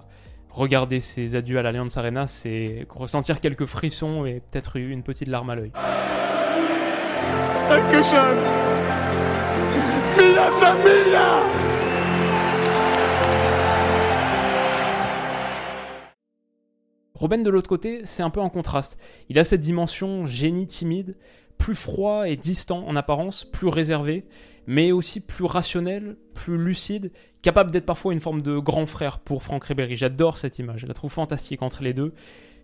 Regarder 0.50 0.98
ses 0.98 1.36
adieux 1.36 1.58
à 1.58 1.62
l'Alliance 1.62 1.96
Arena, 1.96 2.26
c'est 2.26 2.86
ressentir 2.88 3.40
quelques 3.40 3.66
frissons 3.66 4.24
et 4.24 4.40
peut-être 4.50 4.78
une 4.78 5.04
petite 5.04 5.28
larme 5.28 5.50
à 5.50 5.54
l'œil. 5.54 5.70
Robin 17.14 17.38
de 17.38 17.50
l'autre 17.50 17.68
côté, 17.68 18.00
c'est 18.04 18.22
un 18.22 18.30
peu 18.30 18.40
un 18.40 18.48
contraste. 18.48 18.98
Il 19.28 19.38
a 19.38 19.44
cette 19.44 19.60
dimension 19.60 20.26
génie 20.26 20.66
timide, 20.66 21.16
plus 21.58 21.74
froid 21.74 22.28
et 22.28 22.36
distant 22.36 22.86
en 22.86 22.94
apparence, 22.94 23.44
plus 23.44 23.68
réservé, 23.68 24.26
mais 24.66 24.92
aussi 24.92 25.20
plus 25.20 25.44
rationnel, 25.44 26.16
plus 26.34 26.58
lucide, 26.58 27.10
capable 27.42 27.70
d'être 27.70 27.86
parfois 27.86 28.12
une 28.12 28.20
forme 28.20 28.42
de 28.42 28.58
grand 28.58 28.86
frère 28.86 29.18
pour 29.18 29.42
Franck 29.42 29.64
Ribéry. 29.64 29.96
J'adore 29.96 30.38
cette 30.38 30.58
image, 30.58 30.80
je 30.80 30.86
la 30.86 30.94
trouve 30.94 31.12
fantastique 31.12 31.62
entre 31.62 31.82
les 31.82 31.94
deux. 31.94 32.12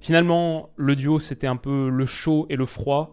Finalement, 0.01 0.71
le 0.77 0.97
duo, 0.97 1.19
c'était 1.19 1.47
un 1.47 1.57
peu 1.57 1.89
le 1.89 2.07
chaud 2.07 2.47
et 2.51 2.57
le 2.57 2.67
froid. 2.67 3.13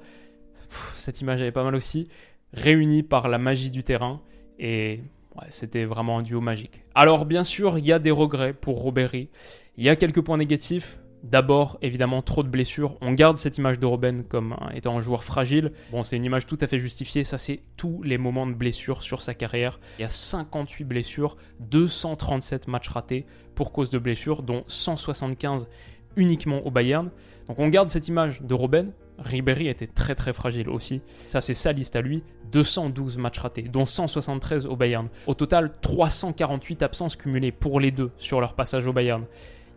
Cette 0.96 1.22
image 1.22 1.42
avait 1.42 1.52
pas 1.52 1.64
mal 1.64 1.76
aussi, 1.76 2.08
réunis 2.54 3.04
par 3.04 3.28
la 3.28 3.38
magie 3.38 3.72
du 3.72 3.84
terrain, 3.84 4.22
et 4.58 5.02
c'était 5.50 5.86
vraiment 5.86 6.20
un 6.20 6.22
duo 6.22 6.42
magique. 6.42 6.82
Alors 6.96 7.26
bien 7.26 7.44
sûr, 7.44 7.78
il 7.78 7.86
y 7.86 7.94
a 7.94 8.00
des 8.00 8.12
regrets 8.12 8.54
pour 8.54 8.84
Ribéry, 8.84 9.30
il 9.78 9.84
y 9.84 9.90
a 9.90 9.96
quelques 9.96 10.22
points 10.22 10.38
négatifs, 10.38 11.00
D'abord, 11.24 11.78
évidemment, 11.82 12.22
trop 12.22 12.44
de 12.44 12.48
blessures. 12.48 12.96
On 13.02 13.12
garde 13.12 13.38
cette 13.38 13.58
image 13.58 13.78
de 13.78 13.86
Robben 13.86 14.24
comme 14.24 14.56
étant 14.74 14.98
un 14.98 15.02
joueur 15.02 15.24
fragile. 15.24 15.74
Bon, 15.92 16.02
c'est 16.02 16.16
une 16.16 16.24
image 16.24 16.48
tout 16.48 16.58
à 16.62 16.68
fait 16.68 16.80
justifiée. 16.80 17.26
Ça, 17.26 17.38
c'est 17.38 17.60
tous 17.76 18.02
les 18.04 18.18
moments 18.18 18.48
de 18.48 18.54
blessures 18.54 19.04
sur 19.04 19.22
sa 19.22 19.34
carrière. 19.34 19.80
Il 19.98 20.04
y 20.04 20.06
a 20.06 20.10
58 20.10 20.86
blessures, 20.86 21.36
237 21.60 22.68
matchs 22.70 22.88
ratés 22.88 23.26
pour 23.54 23.74
cause 23.74 23.90
de 23.90 24.00
blessures, 24.00 24.44
dont 24.44 24.64
175 24.68 25.68
uniquement 26.16 26.66
au 26.66 26.72
Bayern. 26.72 27.10
Donc 27.48 27.60
on 27.60 27.68
garde 27.68 27.90
cette 27.90 28.08
image 28.08 28.42
de 28.42 28.54
Robben. 28.54 28.94
Ribéry 29.24 29.68
était 29.68 29.88
très 29.88 30.16
très 30.16 30.34
fragile 30.34 30.70
aussi. 30.70 31.02
Ça, 31.28 31.42
c'est 31.42 31.54
sa 31.54 31.72
liste 31.72 31.96
à 31.96 32.02
lui. 32.02 32.24
212 32.52 33.18
matchs 33.18 33.40
ratés, 33.40 33.62
dont 33.64 33.86
173 33.86 34.66
au 34.66 34.76
Bayern. 34.76 35.08
Au 35.28 35.34
total, 35.34 35.72
348 35.82 36.84
absences 36.84 37.16
cumulées 37.16 37.52
pour 37.52 37.80
les 37.80 37.92
deux 37.92 38.12
sur 38.18 38.42
leur 38.42 38.54
passage 38.54 38.88
au 38.88 38.94
Bayern. 38.94 39.26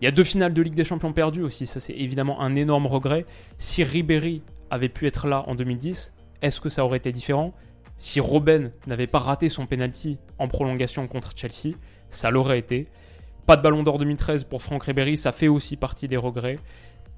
Il 0.01 0.07
y 0.07 0.09
a 0.09 0.11
deux 0.11 0.25
finales 0.25 0.53
de 0.53 0.63
Ligue 0.63 0.75
des 0.75 0.85
Champions 0.85 1.13
perdues 1.13 1.43
aussi, 1.43 1.67
ça 1.67 1.79
c'est 1.79 1.93
évidemment 1.93 2.41
un 2.41 2.57
énorme 2.57 2.87
regret. 2.87 3.25
Si 3.57 3.85
Ribéry 3.85 4.43
avait 4.71 4.89
pu 4.89 5.07
être 5.07 5.29
là 5.29 5.45
en 5.47 5.55
2010, 5.55 6.13
est-ce 6.41 6.61
que 6.61 6.69
ça 6.69 6.85
aurait 6.85 6.97
été 6.97 7.13
différent? 7.13 7.55
Si 7.99 8.19
Robben 8.19 8.73
n'avait 8.89 9.07
pas 9.07 9.21
raté 9.21 9.49
son 9.49 9.67
penalty 9.67 10.19
en 10.39 10.49
prolongation 10.49 11.07
contre 11.07 11.33
Chelsea, 11.37 11.77
ça 12.09 12.31
l'aurait 12.31 12.59
été. 12.59 12.89
Pas 13.47 13.57
de 13.57 13.63
ballon 13.63 13.85
d'or 13.85 13.99
2013 13.99 14.45
pour 14.45 14.63
Franck 14.63 14.85
Ribéry, 14.85 15.17
ça 15.17 15.31
fait 15.31 15.47
aussi 15.47 15.77
partie 15.77 16.09
des 16.09 16.17
regrets. 16.17 16.59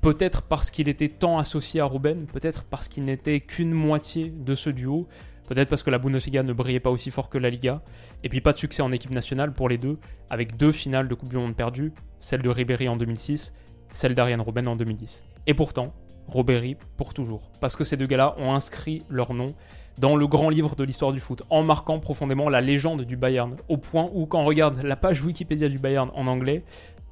Peut-être 0.05 0.43
parce 0.43 0.71
qu'il 0.71 0.91
était 0.91 1.09
tant 1.09 1.39
associé 1.39 1.81
à 1.81 1.87
Robben, 1.87 2.27
peut-être 2.27 2.65
parce 2.65 2.89
qu'il 2.89 3.07
n'était 3.07 3.41
qu'une 3.41 3.73
moitié 3.73 4.29
de 4.37 4.55
ce 4.55 4.69
duo. 4.69 5.09
Peut-être 5.49 5.71
parce 5.71 5.83
que 5.83 5.89
la 5.89 5.97
Bundesliga 5.97 6.43
ne 6.43 6.53
brillait 6.53 6.79
pas 6.79 6.91
aussi 6.91 7.11
fort 7.11 7.31
que 7.31 7.39
la 7.39 7.49
Liga. 7.49 7.81
Et 8.23 8.29
puis 8.29 8.43
pas 8.43 8.53
de 8.53 8.59
succès 8.59 8.83
en 8.83 8.93
équipe 8.93 9.13
nationale 9.13 9.55
pour 9.55 9.67
les 9.67 9.79
deux, 9.79 9.99
avec 10.29 10.59
deux 10.59 10.73
finales 10.73 11.09
de 11.09 11.15
Coupe 11.15 11.31
du 11.31 11.39
Monde 11.39 11.57
perdues, 11.57 11.95
celle 12.21 12.43
de 12.43 12.51
Ribéry 12.51 12.87
en 12.87 12.99
2006, 12.99 13.55
celle 13.93 14.15
d'Ariane 14.15 14.43
Robben 14.43 14.69
en 14.69 14.77
2010. 14.77 15.25
Et 15.47 15.55
pourtant, 15.55 15.95
Ribéry 16.29 16.77
pour 16.99 17.15
toujours. 17.15 17.51
Parce 17.63 17.75
que 17.75 17.85
ces 17.85 17.97
deux 17.97 18.07
gars-là 18.07 18.35
ont 18.37 18.53
inscrit 18.53 19.01
leur 19.09 19.33
nom 19.33 19.55
dans 19.97 20.17
le 20.17 20.27
grand 20.27 20.51
livre 20.51 20.77
de 20.77 20.85
l'histoire 20.85 21.15
du 21.15 21.21
foot, 21.21 21.45
en 21.49 21.63
marquant 21.63 21.99
profondément 21.99 22.51
la 22.51 22.61
légende 22.61 23.07
du 23.07 23.17
Bayern, 23.17 23.57
au 23.71 23.79
point 23.79 24.11
où 24.13 24.27
quand 24.27 24.43
on 24.43 24.45
regarde 24.45 24.83
la 24.83 24.97
page 24.97 25.23
Wikipédia 25.23 25.71
du 25.71 25.79
Bayern 25.79 26.11
en 26.15 26.27
anglais, 26.27 26.63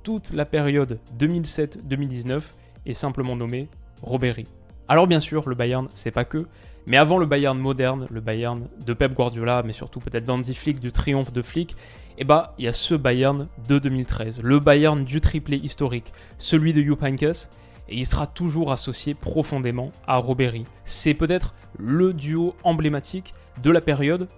toute 0.03 0.31
la 0.35 0.45
période 0.45 0.99
2007-2019 1.19 2.43
est 2.87 2.93
simplement 2.95 3.37
nommée 3.37 3.69
Ribéry. 4.03 4.45
Alors 4.89 5.07
bien 5.07 5.21
sûr, 5.21 5.49
le 5.49 5.55
Bayern, 5.55 5.89
c'est 5.95 6.11
pas 6.11 6.25
que, 6.25 6.47
mais 6.87 6.97
avant 6.97 7.19
le 7.19 7.27
Bayern 7.27 7.59
moderne, 7.59 8.07
le 8.11 8.21
Bayern 8.21 8.67
de 8.85 8.93
Pep 8.93 9.15
Guardiola, 9.15 9.63
mais 9.65 9.73
surtout 9.73 10.01
peut-être 10.01 10.25
d'Andy 10.25 10.55
Flick, 10.55 10.81
du 10.81 10.91
triomphe 10.91 11.33
de 11.33 11.43
Flick, 11.43 11.77
eh 12.19 12.25
bah, 12.25 12.55
il 12.59 12.65
y 12.65 12.69
a 12.69 12.73
ce 12.73 12.95
Bayern 12.95 13.49
de 13.69 13.79
2013, 13.79 14.41
le 14.43 14.59
Bayern 14.59 15.05
du 15.05 15.21
triplé 15.21 15.57
historique, 15.57 16.13
celui 16.39 16.73
de 16.73 16.83
Jupp 16.83 17.03
Heynckes, 17.03 17.49
et 17.89 17.97
il 17.97 18.07
sera 18.07 18.27
toujours 18.27 18.73
associé 18.73 19.15
profondément 19.15 19.93
à 20.07 20.17
Robéry. 20.17 20.65
C'est 20.85 21.15
peut-être 21.15 21.55
le 21.79 22.13
duo 22.13 22.55
emblématique 22.65 23.35
de 23.63 23.71
la 23.71 23.81
période 23.81 24.29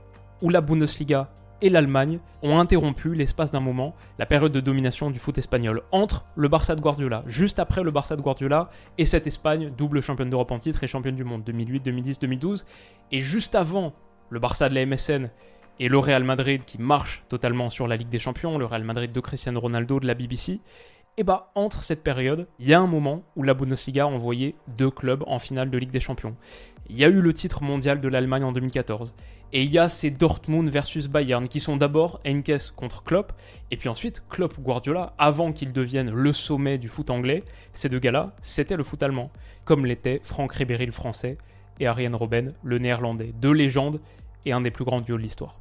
où 0.43 0.51
la 0.51 0.61
Bundesliga 0.61 1.31
et 1.65 1.71
l'Allemagne 1.71 2.21
ont 2.43 2.59
interrompu 2.59 3.15
l'espace 3.15 3.51
d'un 3.51 3.59
moment 3.59 3.95
la 4.19 4.27
période 4.27 4.53
de 4.53 4.61
domination 4.61 5.11
du 5.11 5.19
foot 5.19 5.39
espagnol 5.39 5.81
entre 5.93 6.27
le 6.37 6.47
Barça 6.49 6.77
de 6.77 6.81
Guardiola, 6.83 7.25
juste 7.27 7.59
après 7.59 7.83
le 7.83 7.91
Barça 7.91 8.17
de 8.17 8.21
Guardiola 8.21 8.69
et 8.99 9.07
cette 9.07 9.27
Espagne 9.27 9.73
double 9.75 10.03
championne 10.03 10.29
d'Europe 10.29 10.51
en 10.51 10.59
titre 10.59 10.85
et 10.85 10.87
championne 10.87 11.17
du 11.17 11.25
monde 11.25 11.43
2008, 11.43 11.81
2010, 11.81 12.19
2012 12.19 12.67
et 13.13 13.21
juste 13.21 13.55
avant 13.55 13.95
le 14.29 14.41
Barça 14.41 14.69
de 14.69 14.75
la 14.75 14.85
MSN 14.85 15.31
et 15.81 15.89
le 15.89 15.99
Real 15.99 16.23
Madrid 16.23 16.67
qui 16.67 16.79
marche 16.79 17.25
totalement 17.31 17.71
sur 17.71 17.89
la 17.89 17.97
Ligue 17.97 18.11
des 18.11 18.19
Champions, 18.19 18.59
le 18.59 18.67
Real 18.67 18.85
Madrid 18.85 19.11
de 19.11 19.21
Cristiano 19.21 19.59
Ronaldo 19.59 20.01
de 20.01 20.07
la 20.07 20.13
BBC, 20.13 20.61
et 21.17 21.23
bah 21.23 21.53
entre 21.55 21.83
cette 21.83 22.03
période, 22.03 22.49
il 22.59 22.69
y 22.69 22.75
a 22.75 22.81
un 22.81 22.89
moment 22.89 23.23
où 23.37 23.45
la 23.45 23.55
Bundesliga 23.55 24.03
a 24.03 24.07
envoyé 24.07 24.57
deux 24.77 24.91
clubs 24.91 25.23
en 25.29 25.39
finale 25.39 25.71
de 25.71 25.79
Ligue 25.79 25.93
des 25.93 26.01
Champions. 26.01 26.35
Il 26.89 26.99
y 26.99 27.05
a 27.05 27.09
eu 27.09 27.21
le 27.21 27.33
titre 27.33 27.63
mondial 27.63 28.01
de 28.01 28.09
l'Allemagne 28.09 28.43
en 28.43 28.53
2014. 28.53 29.15
Et 29.57 29.63
il 29.63 29.71
y 29.71 29.79
a 29.79 29.89
ces 29.89 30.11
Dortmund 30.11 30.69
versus 30.69 31.07
Bayern 31.07 31.47
qui 31.47 31.61
sont 31.61 31.77
d'abord 31.77 32.21
Enkes 32.27 32.73
contre 32.75 33.05
Klopp, 33.05 33.33
et 33.71 33.77
puis 33.77 33.89
ensuite 33.89 34.25
Klopp-Guardiola, 34.29 35.15
avant 35.17 35.53
qu'ils 35.53 35.73
deviennent 35.73 36.11
le 36.11 36.33
sommet 36.33 36.77
du 36.77 36.89
foot 36.89 37.09
anglais. 37.09 37.45
Ces 37.73 37.89
deux 37.89 38.01
gars-là, 38.01 38.35
c'était 38.43 38.75
le 38.77 38.83
foot 38.83 39.01
allemand, 39.05 39.31
comme 39.65 39.87
l'étaient 39.87 40.19
Franck 40.25 40.55
Ribéry 40.55 40.87
le 40.87 40.93
français 40.93 41.39
et 41.79 41.87
Arjen 41.87 42.17
Robben 42.17 42.53
le 42.65 42.79
néerlandais. 42.79 43.33
Deux 43.41 43.53
légendes 43.53 44.01
et 44.45 44.51
un 44.51 44.61
des 44.61 44.73
plus 44.73 44.85
grands 44.85 45.01
duos 45.01 45.17
de 45.17 45.23
l'histoire. 45.23 45.61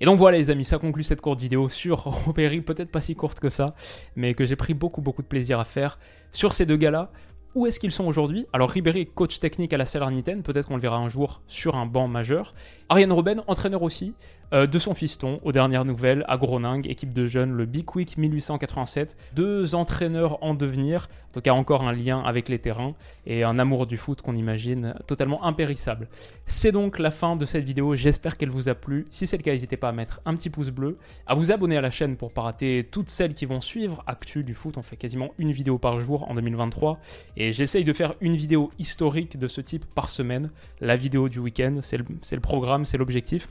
Et 0.00 0.06
donc 0.06 0.16
voilà 0.16 0.38
les 0.38 0.50
amis, 0.50 0.64
ça 0.64 0.78
conclut 0.78 1.04
cette 1.04 1.20
courte 1.20 1.40
vidéo 1.40 1.68
sur 1.68 2.04
Ribéry, 2.26 2.62
peut-être 2.62 2.90
pas 2.90 3.02
si 3.02 3.14
courte 3.14 3.38
que 3.38 3.50
ça, 3.50 3.74
mais 4.14 4.32
que 4.32 4.46
j'ai 4.46 4.56
pris 4.56 4.72
beaucoup 4.72 5.02
beaucoup 5.02 5.22
de 5.22 5.26
plaisir 5.26 5.60
à 5.60 5.66
faire 5.66 5.98
sur 6.32 6.54
ces 6.54 6.64
deux 6.64 6.76
gars-là. 6.78 7.12
Où 7.56 7.66
est-ce 7.66 7.80
qu'ils 7.80 7.90
sont 7.90 8.04
aujourd'hui 8.04 8.46
Alors 8.52 8.68
Ribéry 8.68 9.06
coach 9.06 9.40
technique 9.40 9.72
à 9.72 9.78
la 9.78 9.86
Salernitaine, 9.86 10.42
peut-être 10.42 10.68
qu'on 10.68 10.74
le 10.74 10.82
verra 10.82 10.98
un 10.98 11.08
jour 11.08 11.40
sur 11.46 11.74
un 11.74 11.86
banc 11.86 12.06
majeur. 12.06 12.52
Ariane 12.90 13.10
Robben, 13.10 13.40
entraîneur 13.46 13.82
aussi, 13.82 14.12
euh, 14.52 14.66
de 14.66 14.78
son 14.78 14.94
fiston, 14.94 15.40
aux 15.42 15.52
dernières 15.52 15.84
nouvelles, 15.84 16.24
à 16.28 16.36
Groningue, 16.36 16.86
équipe 16.86 17.12
de 17.12 17.26
jeunes, 17.26 17.52
le 17.52 17.66
Big 17.66 17.84
Week 17.96 18.16
1887. 18.16 19.16
Deux 19.34 19.74
entraîneurs 19.74 20.42
en 20.42 20.54
devenir, 20.54 21.08
en 21.30 21.34
tout 21.34 21.40
cas 21.40 21.52
encore 21.52 21.82
un 21.82 21.92
lien 21.92 22.22
avec 22.22 22.48
les 22.48 22.58
terrains, 22.58 22.94
et 23.26 23.42
un 23.42 23.58
amour 23.58 23.86
du 23.86 23.96
foot 23.96 24.22
qu'on 24.22 24.36
imagine 24.36 24.94
totalement 25.06 25.44
impérissable. 25.44 26.08
C'est 26.46 26.72
donc 26.72 26.98
la 26.98 27.10
fin 27.10 27.36
de 27.36 27.44
cette 27.44 27.64
vidéo, 27.64 27.96
j'espère 27.96 28.36
qu'elle 28.36 28.50
vous 28.50 28.68
a 28.68 28.74
plu. 28.74 29.06
Si 29.10 29.26
c'est 29.26 29.36
le 29.36 29.42
cas, 29.42 29.52
n'hésitez 29.52 29.76
pas 29.76 29.88
à 29.88 29.92
mettre 29.92 30.20
un 30.24 30.34
petit 30.34 30.50
pouce 30.50 30.70
bleu, 30.70 30.98
à 31.26 31.34
vous 31.34 31.50
abonner 31.50 31.76
à 31.76 31.80
la 31.80 31.90
chaîne 31.90 32.16
pour 32.16 32.32
pas 32.32 32.42
rater 32.42 32.86
toutes 32.90 33.10
celles 33.10 33.34
qui 33.34 33.46
vont 33.46 33.60
suivre. 33.60 34.04
Actu 34.06 34.44
du 34.44 34.54
foot, 34.54 34.78
on 34.78 34.82
fait 34.82 34.96
quasiment 34.96 35.30
une 35.38 35.50
vidéo 35.50 35.78
par 35.78 35.98
jour 35.98 36.30
en 36.30 36.34
2023, 36.34 37.00
et 37.36 37.52
j'essaye 37.52 37.84
de 37.84 37.92
faire 37.92 38.14
une 38.20 38.36
vidéo 38.36 38.70
historique 38.78 39.38
de 39.38 39.48
ce 39.48 39.60
type 39.60 39.84
par 39.94 40.08
semaine. 40.08 40.50
La 40.80 40.94
vidéo 40.96 41.28
du 41.28 41.40
week-end, 41.40 41.78
c'est 41.82 41.96
le 41.96 42.40
programme, 42.40 42.84
c'est 42.84 42.98
l'objectif. 42.98 43.48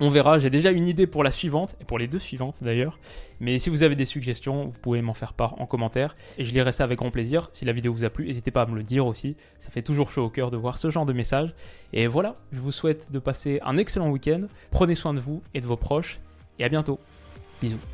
On 0.00 0.08
verra, 0.08 0.38
j'ai 0.38 0.50
déjà 0.50 0.72
une 0.72 0.88
idée 0.88 1.06
pour 1.06 1.22
la 1.22 1.30
suivante, 1.30 1.76
et 1.80 1.84
pour 1.84 1.98
les 1.98 2.08
deux 2.08 2.18
suivantes 2.18 2.56
d'ailleurs. 2.62 2.98
Mais 3.38 3.60
si 3.60 3.70
vous 3.70 3.84
avez 3.84 3.94
des 3.94 4.04
suggestions, 4.04 4.66
vous 4.66 4.78
pouvez 4.80 5.02
m'en 5.02 5.14
faire 5.14 5.34
part 5.34 5.60
en 5.60 5.66
commentaire, 5.66 6.14
et 6.36 6.44
je 6.44 6.52
lirai 6.52 6.72
ça 6.72 6.82
avec 6.82 6.98
grand 6.98 7.10
plaisir. 7.10 7.48
Si 7.52 7.64
la 7.64 7.72
vidéo 7.72 7.92
vous 7.92 8.04
a 8.04 8.10
plu, 8.10 8.26
n'hésitez 8.26 8.50
pas 8.50 8.62
à 8.62 8.66
me 8.66 8.74
le 8.74 8.82
dire 8.82 9.06
aussi, 9.06 9.36
ça 9.60 9.70
fait 9.70 9.82
toujours 9.82 10.10
chaud 10.10 10.24
au 10.24 10.30
cœur 10.30 10.50
de 10.50 10.56
voir 10.56 10.78
ce 10.78 10.90
genre 10.90 11.06
de 11.06 11.12
messages. 11.12 11.54
Et 11.92 12.08
voilà, 12.08 12.34
je 12.50 12.58
vous 12.58 12.72
souhaite 12.72 13.12
de 13.12 13.20
passer 13.20 13.60
un 13.64 13.76
excellent 13.76 14.10
week-end, 14.10 14.42
prenez 14.72 14.96
soin 14.96 15.14
de 15.14 15.20
vous 15.20 15.42
et 15.54 15.60
de 15.60 15.66
vos 15.66 15.76
proches, 15.76 16.18
et 16.58 16.64
à 16.64 16.68
bientôt. 16.68 16.98
Bisous. 17.62 17.93